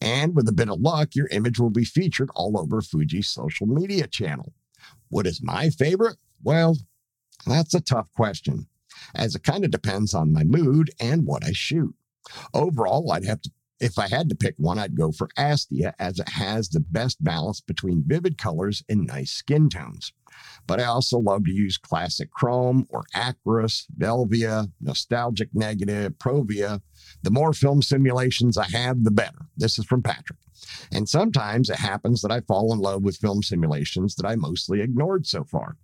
[0.00, 3.66] and with a bit of luck, your image will be featured all over Fuji's social
[3.66, 4.52] media channel.
[5.10, 6.16] What is my favorite?
[6.42, 6.76] Well,
[7.46, 8.66] that's a tough question
[9.14, 11.94] as it kind of depends on my mood and what I shoot.
[12.54, 13.50] Overall, I'd have to,
[13.80, 17.22] if I had to pick one, I'd go for Astia as it has the best
[17.22, 20.12] balance between vivid colors and nice skin tones.
[20.66, 26.80] But I also love to use classic chrome or Acros, Velvia, nostalgic negative, Provia.
[27.22, 29.46] The more film simulations I have, the better.
[29.56, 30.38] This is from Patrick.
[30.92, 34.80] And sometimes it happens that I fall in love with film simulations that I mostly
[34.80, 35.76] ignored so far.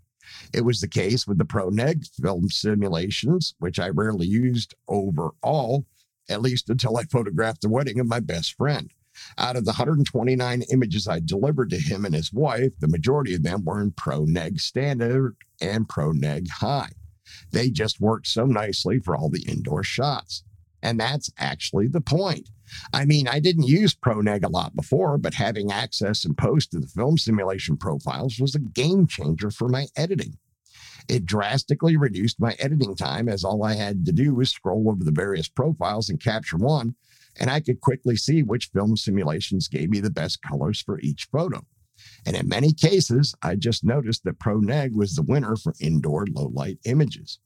[0.53, 5.87] It was the case with the ProNeg film simulations, which I rarely used overall,
[6.29, 8.93] at least until I photographed the wedding of my best friend.
[9.37, 13.43] Out of the 129 images I delivered to him and his wife, the majority of
[13.43, 16.91] them were in ProNeg Standard and ProNeg High.
[17.51, 20.45] They just worked so nicely for all the indoor shots.
[20.83, 22.51] And that's actually the point.
[22.93, 26.79] I mean, I didn't use ProNeg a lot before, but having access and post to
[26.79, 30.39] the film simulation profiles was a game changer for my editing.
[31.09, 35.03] It drastically reduced my editing time as all I had to do was scroll over
[35.03, 36.95] the various profiles and capture one,
[37.41, 41.29] and I could quickly see which film simulations gave me the best colors for each
[41.33, 41.65] photo.
[42.27, 46.49] And in many cases, I just noticed that ProNeg was the winner for indoor low
[46.49, 47.39] light images.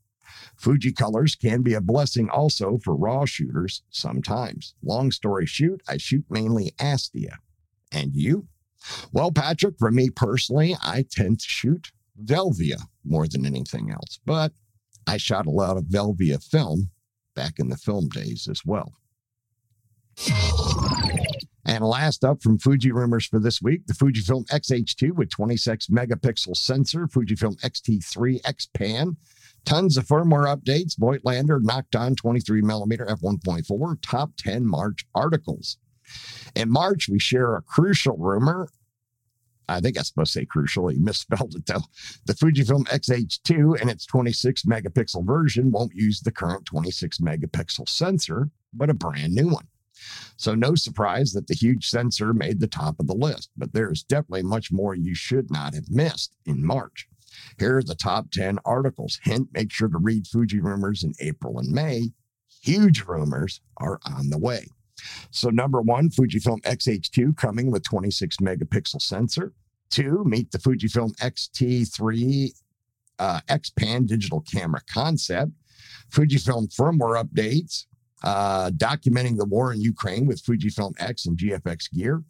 [0.56, 4.74] Fuji colors can be a blessing also for raw shooters sometimes.
[4.82, 7.36] Long story shoot, I shoot mainly Astia.
[7.90, 8.48] And you?
[9.12, 14.52] Well, Patrick, for me personally, I tend to shoot Velvia more than anything else, but
[15.06, 16.90] I shot a lot of Velvia film
[17.34, 18.92] back in the film days as well.
[21.64, 26.56] And last up from Fuji rumors for this week, the Fujifilm X-H2 with 26 megapixel
[26.56, 29.16] sensor, Fujifilm X-T3 X Pan,
[29.64, 30.98] Tons of firmware updates.
[30.98, 35.78] Voigtlander Nokton 23 millimeter f1.4 top 10 March articles.
[36.54, 38.68] In March, we share a crucial rumor.
[39.68, 40.88] I think I'm supposed to say crucial.
[40.88, 41.84] He misspelled it though.
[42.26, 48.50] The Fujifilm X-H2 and its 26 megapixel version won't use the current 26 megapixel sensor,
[48.72, 49.68] but a brand new one.
[50.36, 53.90] So, no surprise that the huge sensor made the top of the list, but there
[53.92, 57.08] is definitely much more you should not have missed in March.
[57.58, 59.18] Here are the top 10 articles.
[59.22, 62.10] Hint, make sure to read Fuji rumors in April and May.
[62.62, 64.66] Huge rumors are on the way.
[65.30, 69.52] So, number one, Fujifilm X-H2 coming with 26 megapixel sensor.
[69.90, 72.50] Two, meet the Fujifilm X-T3
[73.18, 75.52] uh, X Pan digital camera concept.
[76.10, 77.86] Fujifilm firmware updates.
[78.24, 82.22] uh, documenting the war in Ukraine with Fujifilm X and GFX gear.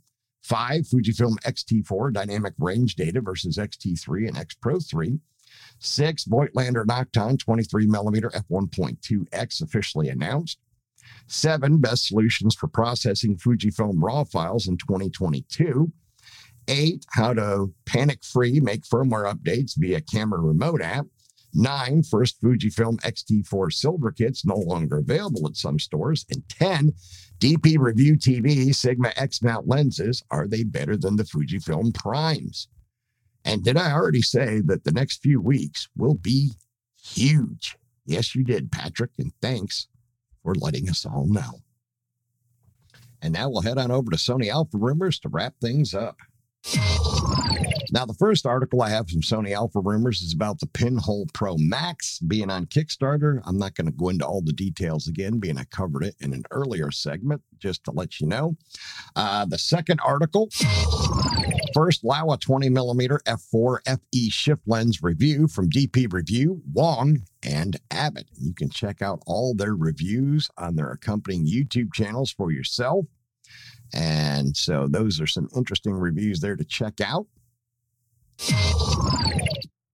[0.43, 5.19] Five, Fujifilm X-T4 dynamic range data versus X-T3 and X Pro 3.
[5.79, 10.59] Six, Voigtlander Nokton 23 millimeter f1.2x officially announced.
[11.27, 15.93] Seven, best solutions for processing Fujifilm RAW files in 2022.
[16.69, 21.07] Eight, how to panic free make firmware updates via camera remote app.
[21.55, 26.25] Nine, first Fujifilm X-T4 silver kits no longer available at some stores.
[26.31, 26.93] And 10,
[27.39, 30.23] DP Review TV Sigma X mount lenses.
[30.31, 32.69] Are they better than the Fujifilm Primes?
[33.45, 36.53] And did I already say that the next few weeks will be
[37.03, 37.77] huge?
[38.07, 39.11] Yes, you did, Patrick.
[39.19, 39.89] And thanks
[40.43, 41.63] for letting us all know.
[43.21, 46.17] And now we'll head on over to Sony Alpha Rumors to wrap things up.
[47.93, 51.59] Now, the first article I have from Sony Alpha Rumors is about the Pinhole Pro
[51.59, 53.43] Max being on Kickstarter.
[53.45, 56.33] I'm not going to go into all the details again, being I covered it in
[56.33, 58.57] an earlier segment, just to let you know.
[59.15, 60.49] Uh, the second article
[61.75, 68.29] First Laowa 20 millimeter f4 FE shift lens review from DP Review, Wong, and Abbott.
[68.39, 73.05] You can check out all their reviews on their accompanying YouTube channels for yourself.
[73.95, 77.27] And so those are some interesting reviews there to check out.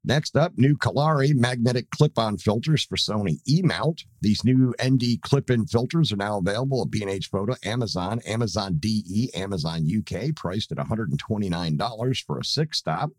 [0.09, 4.05] Next up, new Kolari magnetic clip on filters for Sony E mount.
[4.23, 9.31] These new ND clip in filters are now available at B&H Photo, Amazon, Amazon DE,
[9.35, 13.11] Amazon UK, priced at $129 for a six stop.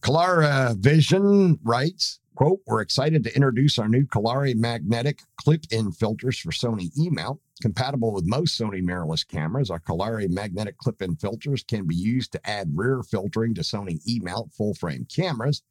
[0.00, 6.38] Kolari Vision writes, quote, We're excited to introduce our new Kolari magnetic clip in filters
[6.38, 7.40] for Sony E mount.
[7.60, 12.30] Compatible with most Sony mirrorless cameras, our Kolari magnetic clip in filters can be used
[12.32, 15.62] to add rear filtering to Sony E mount full frame cameras.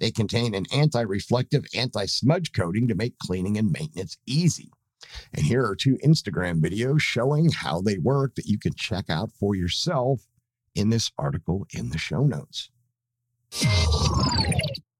[0.00, 4.70] They contain an anti reflective, anti smudge coating to make cleaning and maintenance easy.
[5.32, 9.30] And here are two Instagram videos showing how they work that you can check out
[9.38, 10.22] for yourself
[10.74, 12.70] in this article in the show notes.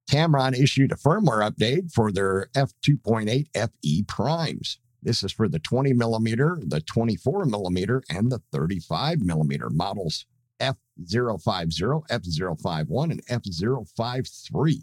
[0.09, 4.79] Tamron issued a firmware update for their f2.8 FE primes.
[5.03, 10.27] This is for the 20 millimeter, the 24 millimeter, and the 35 millimeter models
[10.61, 14.83] F050, F051, and F053.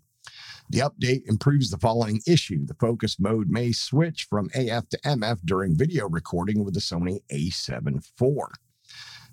[0.69, 2.65] The update improves the following issue.
[2.65, 7.19] The focus mode may switch from AF to MF during video recording with the Sony
[7.31, 8.47] a7 IV.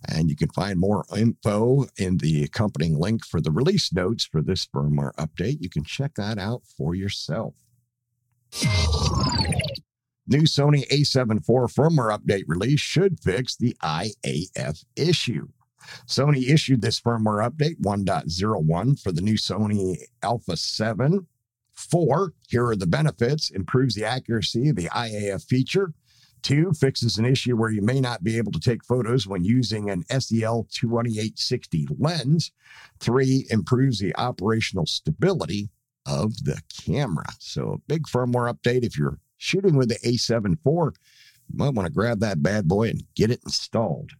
[0.08, 4.42] And you can find more info in the accompanying link for the release notes for
[4.42, 5.58] this firmware update.
[5.60, 7.54] You can check that out for yourself.
[10.26, 15.48] New Sony a7 IV firmware update release should fix the IAF issue.
[16.06, 21.26] Sony issued this firmware update 1.01 for the new Sony Alpha 7.
[21.74, 22.32] 4.
[22.48, 25.92] Here are the benefits improves the accuracy of the IAF feature.
[26.42, 29.90] Two, fixes an issue where you may not be able to take photos when using
[29.90, 32.50] an SEL 2860 lens.
[32.98, 35.70] Three, improves the operational stability
[36.04, 37.26] of the camera.
[37.38, 38.84] So, a big firmware update.
[38.84, 40.96] If you're shooting with the A7 IV,
[41.48, 44.10] you might want to grab that bad boy and get it installed.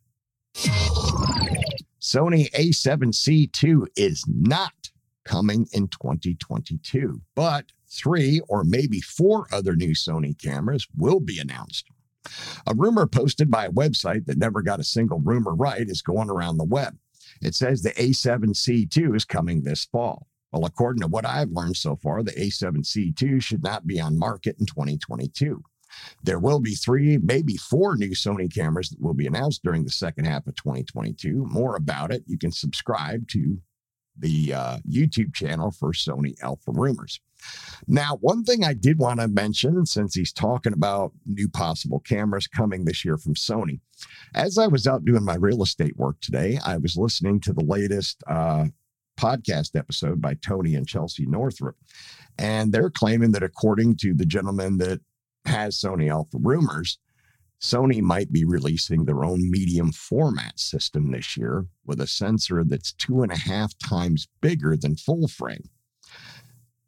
[2.00, 4.90] Sony A7C2 is not
[5.24, 11.86] coming in 2022, but three or maybe four other new Sony cameras will be announced.
[12.66, 16.30] A rumor posted by a website that never got a single rumor right is going
[16.30, 16.96] around the web.
[17.40, 20.28] It says the A7C2 is coming this fall.
[20.52, 24.56] Well, according to what I've learned so far, the A7C2 should not be on market
[24.60, 25.62] in 2022.
[26.22, 29.90] There will be three, maybe four new Sony cameras that will be announced during the
[29.90, 31.46] second half of 2022.
[31.50, 33.58] More about it, you can subscribe to
[34.18, 37.20] the uh, YouTube channel for Sony Alpha Rumors.
[37.88, 42.46] Now, one thing I did want to mention, since he's talking about new possible cameras
[42.46, 43.80] coming this year from Sony,
[44.34, 47.64] as I was out doing my real estate work today, I was listening to the
[47.64, 48.66] latest uh,
[49.18, 51.76] podcast episode by Tony and Chelsea Northrup.
[52.38, 55.00] And they're claiming that according to the gentleman that
[55.44, 56.98] has Sony Alpha Rumors,
[57.62, 62.92] Sony might be releasing their own medium format system this year with a sensor that's
[62.92, 65.70] two and a half times bigger than full frame.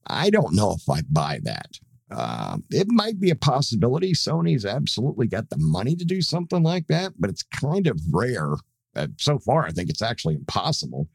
[0.09, 1.79] I don't know if I buy that.
[2.11, 4.12] Uh, it might be a possibility.
[4.12, 8.55] Sony's absolutely got the money to do something like that, but it's kind of rare.
[8.97, 11.09] Uh, so far, I think it's actually impossible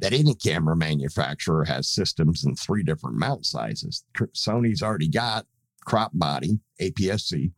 [0.00, 4.04] that any camera manufacturer has systems in three different mount sizes.
[4.34, 5.46] Sony's already got
[5.84, 7.52] crop body, APS-C,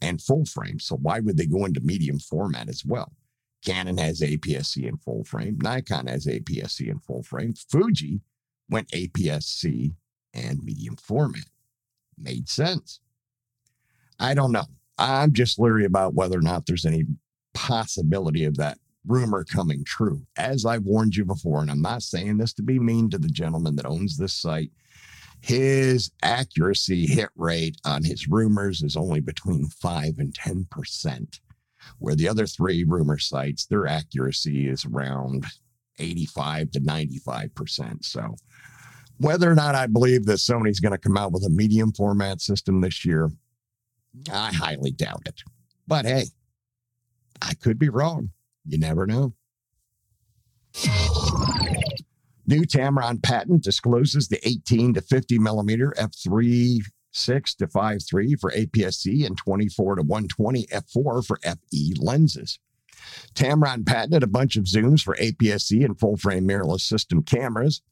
[0.00, 0.78] and full frame.
[0.78, 3.12] So why would they go into medium format as well?
[3.64, 5.58] Canon has APS-C and full frame.
[5.60, 7.54] Nikon has APS-C and full frame.
[7.54, 8.20] Fuji
[8.70, 9.94] went APS-C
[10.32, 11.46] and medium format.
[12.16, 13.00] Made sense.
[14.20, 14.66] I don't know.
[14.98, 17.04] I'm just leery about whether or not there's any
[17.54, 20.22] possibility of that rumor coming true.
[20.36, 23.28] As I've warned you before, and I'm not saying this to be mean to the
[23.28, 24.70] gentleman that owns this site,
[25.40, 31.40] his accuracy hit rate on his rumors is only between 5 and 10%,
[31.98, 35.46] where the other three rumor sites, their accuracy is around
[35.98, 38.04] 85 to 95%.
[38.04, 38.34] So,
[39.18, 42.40] whether or not I believe that Sony's going to come out with a medium format
[42.40, 43.30] system this year,
[44.32, 45.42] I highly doubt it.
[45.86, 46.26] But hey,
[47.42, 48.30] I could be wrong.
[48.64, 49.32] You never know.
[52.48, 56.82] New Tamron patent discloses the 18 to 50 millimeter f3.6
[57.56, 62.58] to 5.3 for APS-C and 24 to 120 f4 for FE lenses.
[63.34, 67.82] Tamron patented a bunch of zooms for APS-C and full frame mirrorless system cameras.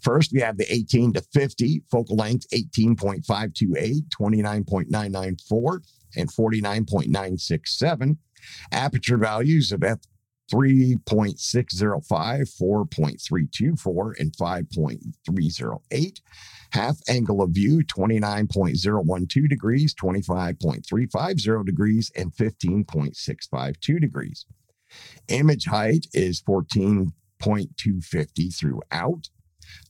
[0.00, 5.80] First, we have the 18 to 50, focal length 18.528, 29.994,
[6.16, 8.16] and 49.967.
[8.72, 9.98] Aperture values of f
[10.52, 16.20] 3.605, 4.324, and 5.308.
[16.72, 24.46] Half angle of view 29.012 degrees, 25.350 degrees, and 15.652 degrees.
[25.28, 29.28] Image height is 14.250 throughout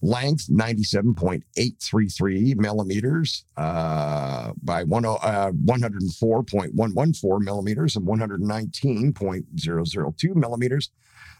[0.03, 10.91] length 97.833 millimeters uh, by one, uh, 104.114 millimeters and 119.002 millimeters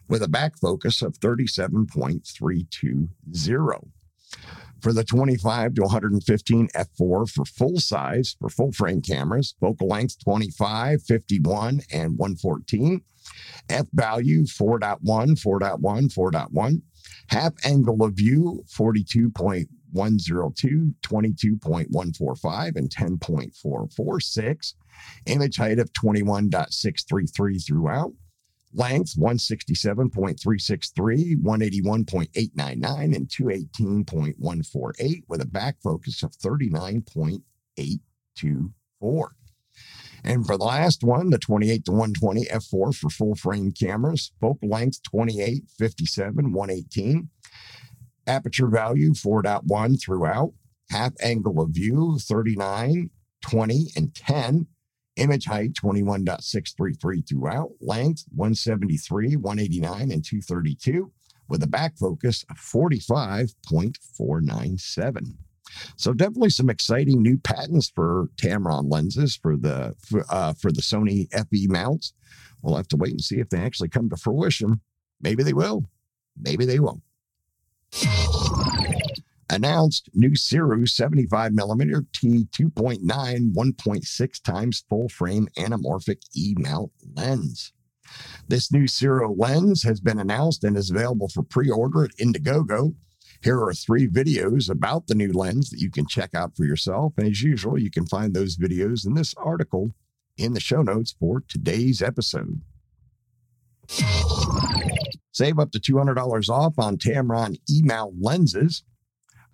[0.09, 3.89] with a back focus of 37.320
[4.81, 10.19] for the 25 to 115 f4 for full size for full frame cameras focal length
[10.25, 13.03] 25 51 and 114
[13.69, 16.83] f value 4.1 4.1 4.1
[17.29, 24.75] Half angle of view 42.102, 22.145, and 10.446.
[25.27, 28.13] Image height of 21.633 throughout.
[28.73, 39.31] Length 167.363, 181.899, and 218.148 with a back focus of 39.824.
[40.25, 44.69] And for the last one, the 28 to 120 f4 for full frame cameras, focal
[44.69, 47.29] length 28, 57, 118,
[48.27, 50.53] aperture value 4.1 throughout,
[50.91, 53.11] half angle of view 39,
[53.43, 54.67] 20, and 10,
[55.17, 61.13] image height 21.633 throughout, length 173, 189, and 232,
[61.49, 65.37] with a back focus of 45.497.
[65.97, 70.83] So definitely some exciting new patents for Tamron lenses for the for, uh, for the
[70.83, 72.13] Sony FE mounts.
[72.63, 74.81] We'll have to wait and see if they actually come to fruition.
[75.21, 75.85] Maybe they will.
[76.39, 77.03] Maybe they won't.
[79.53, 83.03] Announced new Sirui 75 millimeter T 2.9
[83.53, 87.73] 1.6 times full frame anamorphic E mount lens.
[88.47, 92.95] This new Sirui lens has been announced and is available for pre order at Indiegogo.
[93.43, 97.15] Here are three videos about the new lens that you can check out for yourself.
[97.17, 99.95] And as usual, you can find those videos in this article
[100.37, 102.61] in the show notes for today's episode.
[105.33, 108.85] Save up to $200 off on Tamron E-mount lenses.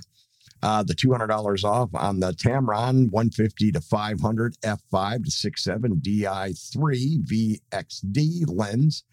[0.63, 8.45] Uh, the $200 off on the Tamron 150 to 500 f5 to 67 di3 VXD
[8.49, 9.05] lens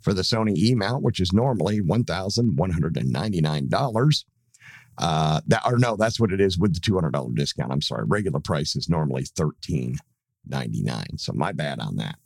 [0.00, 4.24] for the Sony E mount, which is normally $1,199.
[4.98, 7.72] Uh, that or no, that's what it is with the $200 discount.
[7.72, 8.04] I'm sorry.
[8.06, 9.96] Regular price is normally 13
[10.46, 11.18] 99.
[11.18, 12.16] So my bad on that.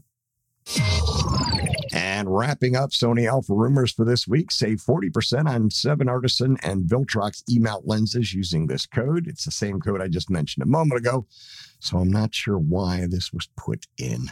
[1.93, 6.89] And wrapping up Sony Alpha rumors for this week, save 40% on 7 Artisan and
[6.89, 9.29] Viltrox E-mount lenses using this code.
[9.29, 11.27] It's the same code I just mentioned a moment ago.
[11.79, 14.31] So I'm not sure why this was put in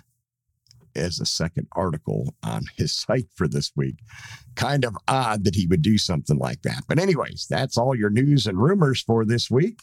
[0.97, 3.97] as a second article on his site for this week.
[4.55, 6.85] Kind of odd that he would do something like that.
[6.89, 9.83] But, anyways, that's all your news and rumors for this week.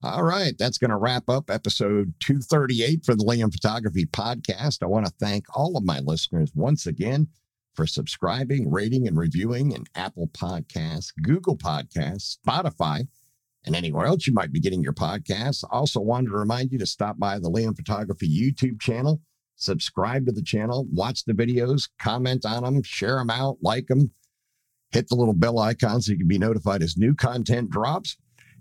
[0.00, 4.80] All right, that's going to wrap up episode 238 for the Liam Photography Podcast.
[4.80, 7.26] I want to thank all of my listeners once again
[7.74, 13.08] for subscribing, rating, and reviewing in Apple Podcasts, Google Podcasts, Spotify,
[13.66, 15.64] and anywhere else you might be getting your podcasts.
[15.68, 19.20] Also, wanted to remind you to stop by the Liam Photography YouTube channel,
[19.56, 24.12] subscribe to the channel, watch the videos, comment on them, share them out, like them,
[24.92, 28.16] hit the little bell icon so you can be notified as new content drops.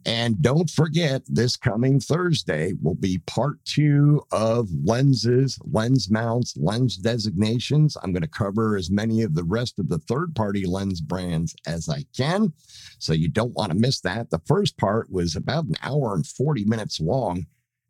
[0.06, 6.98] And don't forget, this coming Thursday will be part two of lenses, lens mounts, lens
[6.98, 7.98] designations.
[8.02, 11.56] I'm going to cover as many of the rest of the third party lens brands
[11.66, 12.54] as I can.
[13.00, 14.30] So you don't want to miss that.
[14.30, 17.46] The first part was about an hour and 40 minutes long,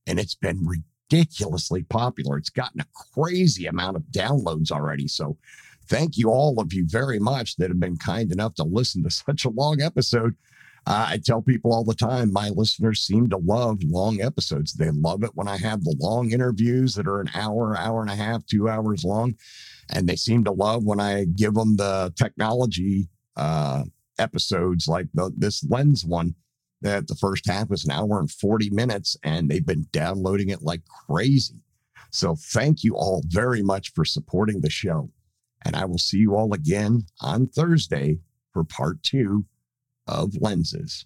[0.07, 2.37] and it's been ridiculously popular.
[2.37, 5.07] It's gotten a crazy amount of downloads already.
[5.07, 5.37] So
[5.87, 9.11] thank you all of you very much that have been kind enough to listen to
[9.11, 10.35] such a long episode.
[10.87, 14.71] Uh, I tell people all the time, my listeners seem to love long episodes.
[14.71, 18.09] They love it when I have the long interviews that are an hour, hour and
[18.09, 19.35] a half, two hours long.
[19.89, 23.83] And they seem to love when I give them the technology uh,
[24.17, 26.35] episodes like the, this lens one
[26.79, 30.61] that the first half was an hour and 40 minutes and they've been downloading it
[30.61, 31.61] like crazy.
[32.11, 35.11] So thank you all very much for supporting the show.
[35.65, 38.19] And I will see you all again on Thursday
[38.53, 39.43] for part two
[40.07, 41.05] of lenses.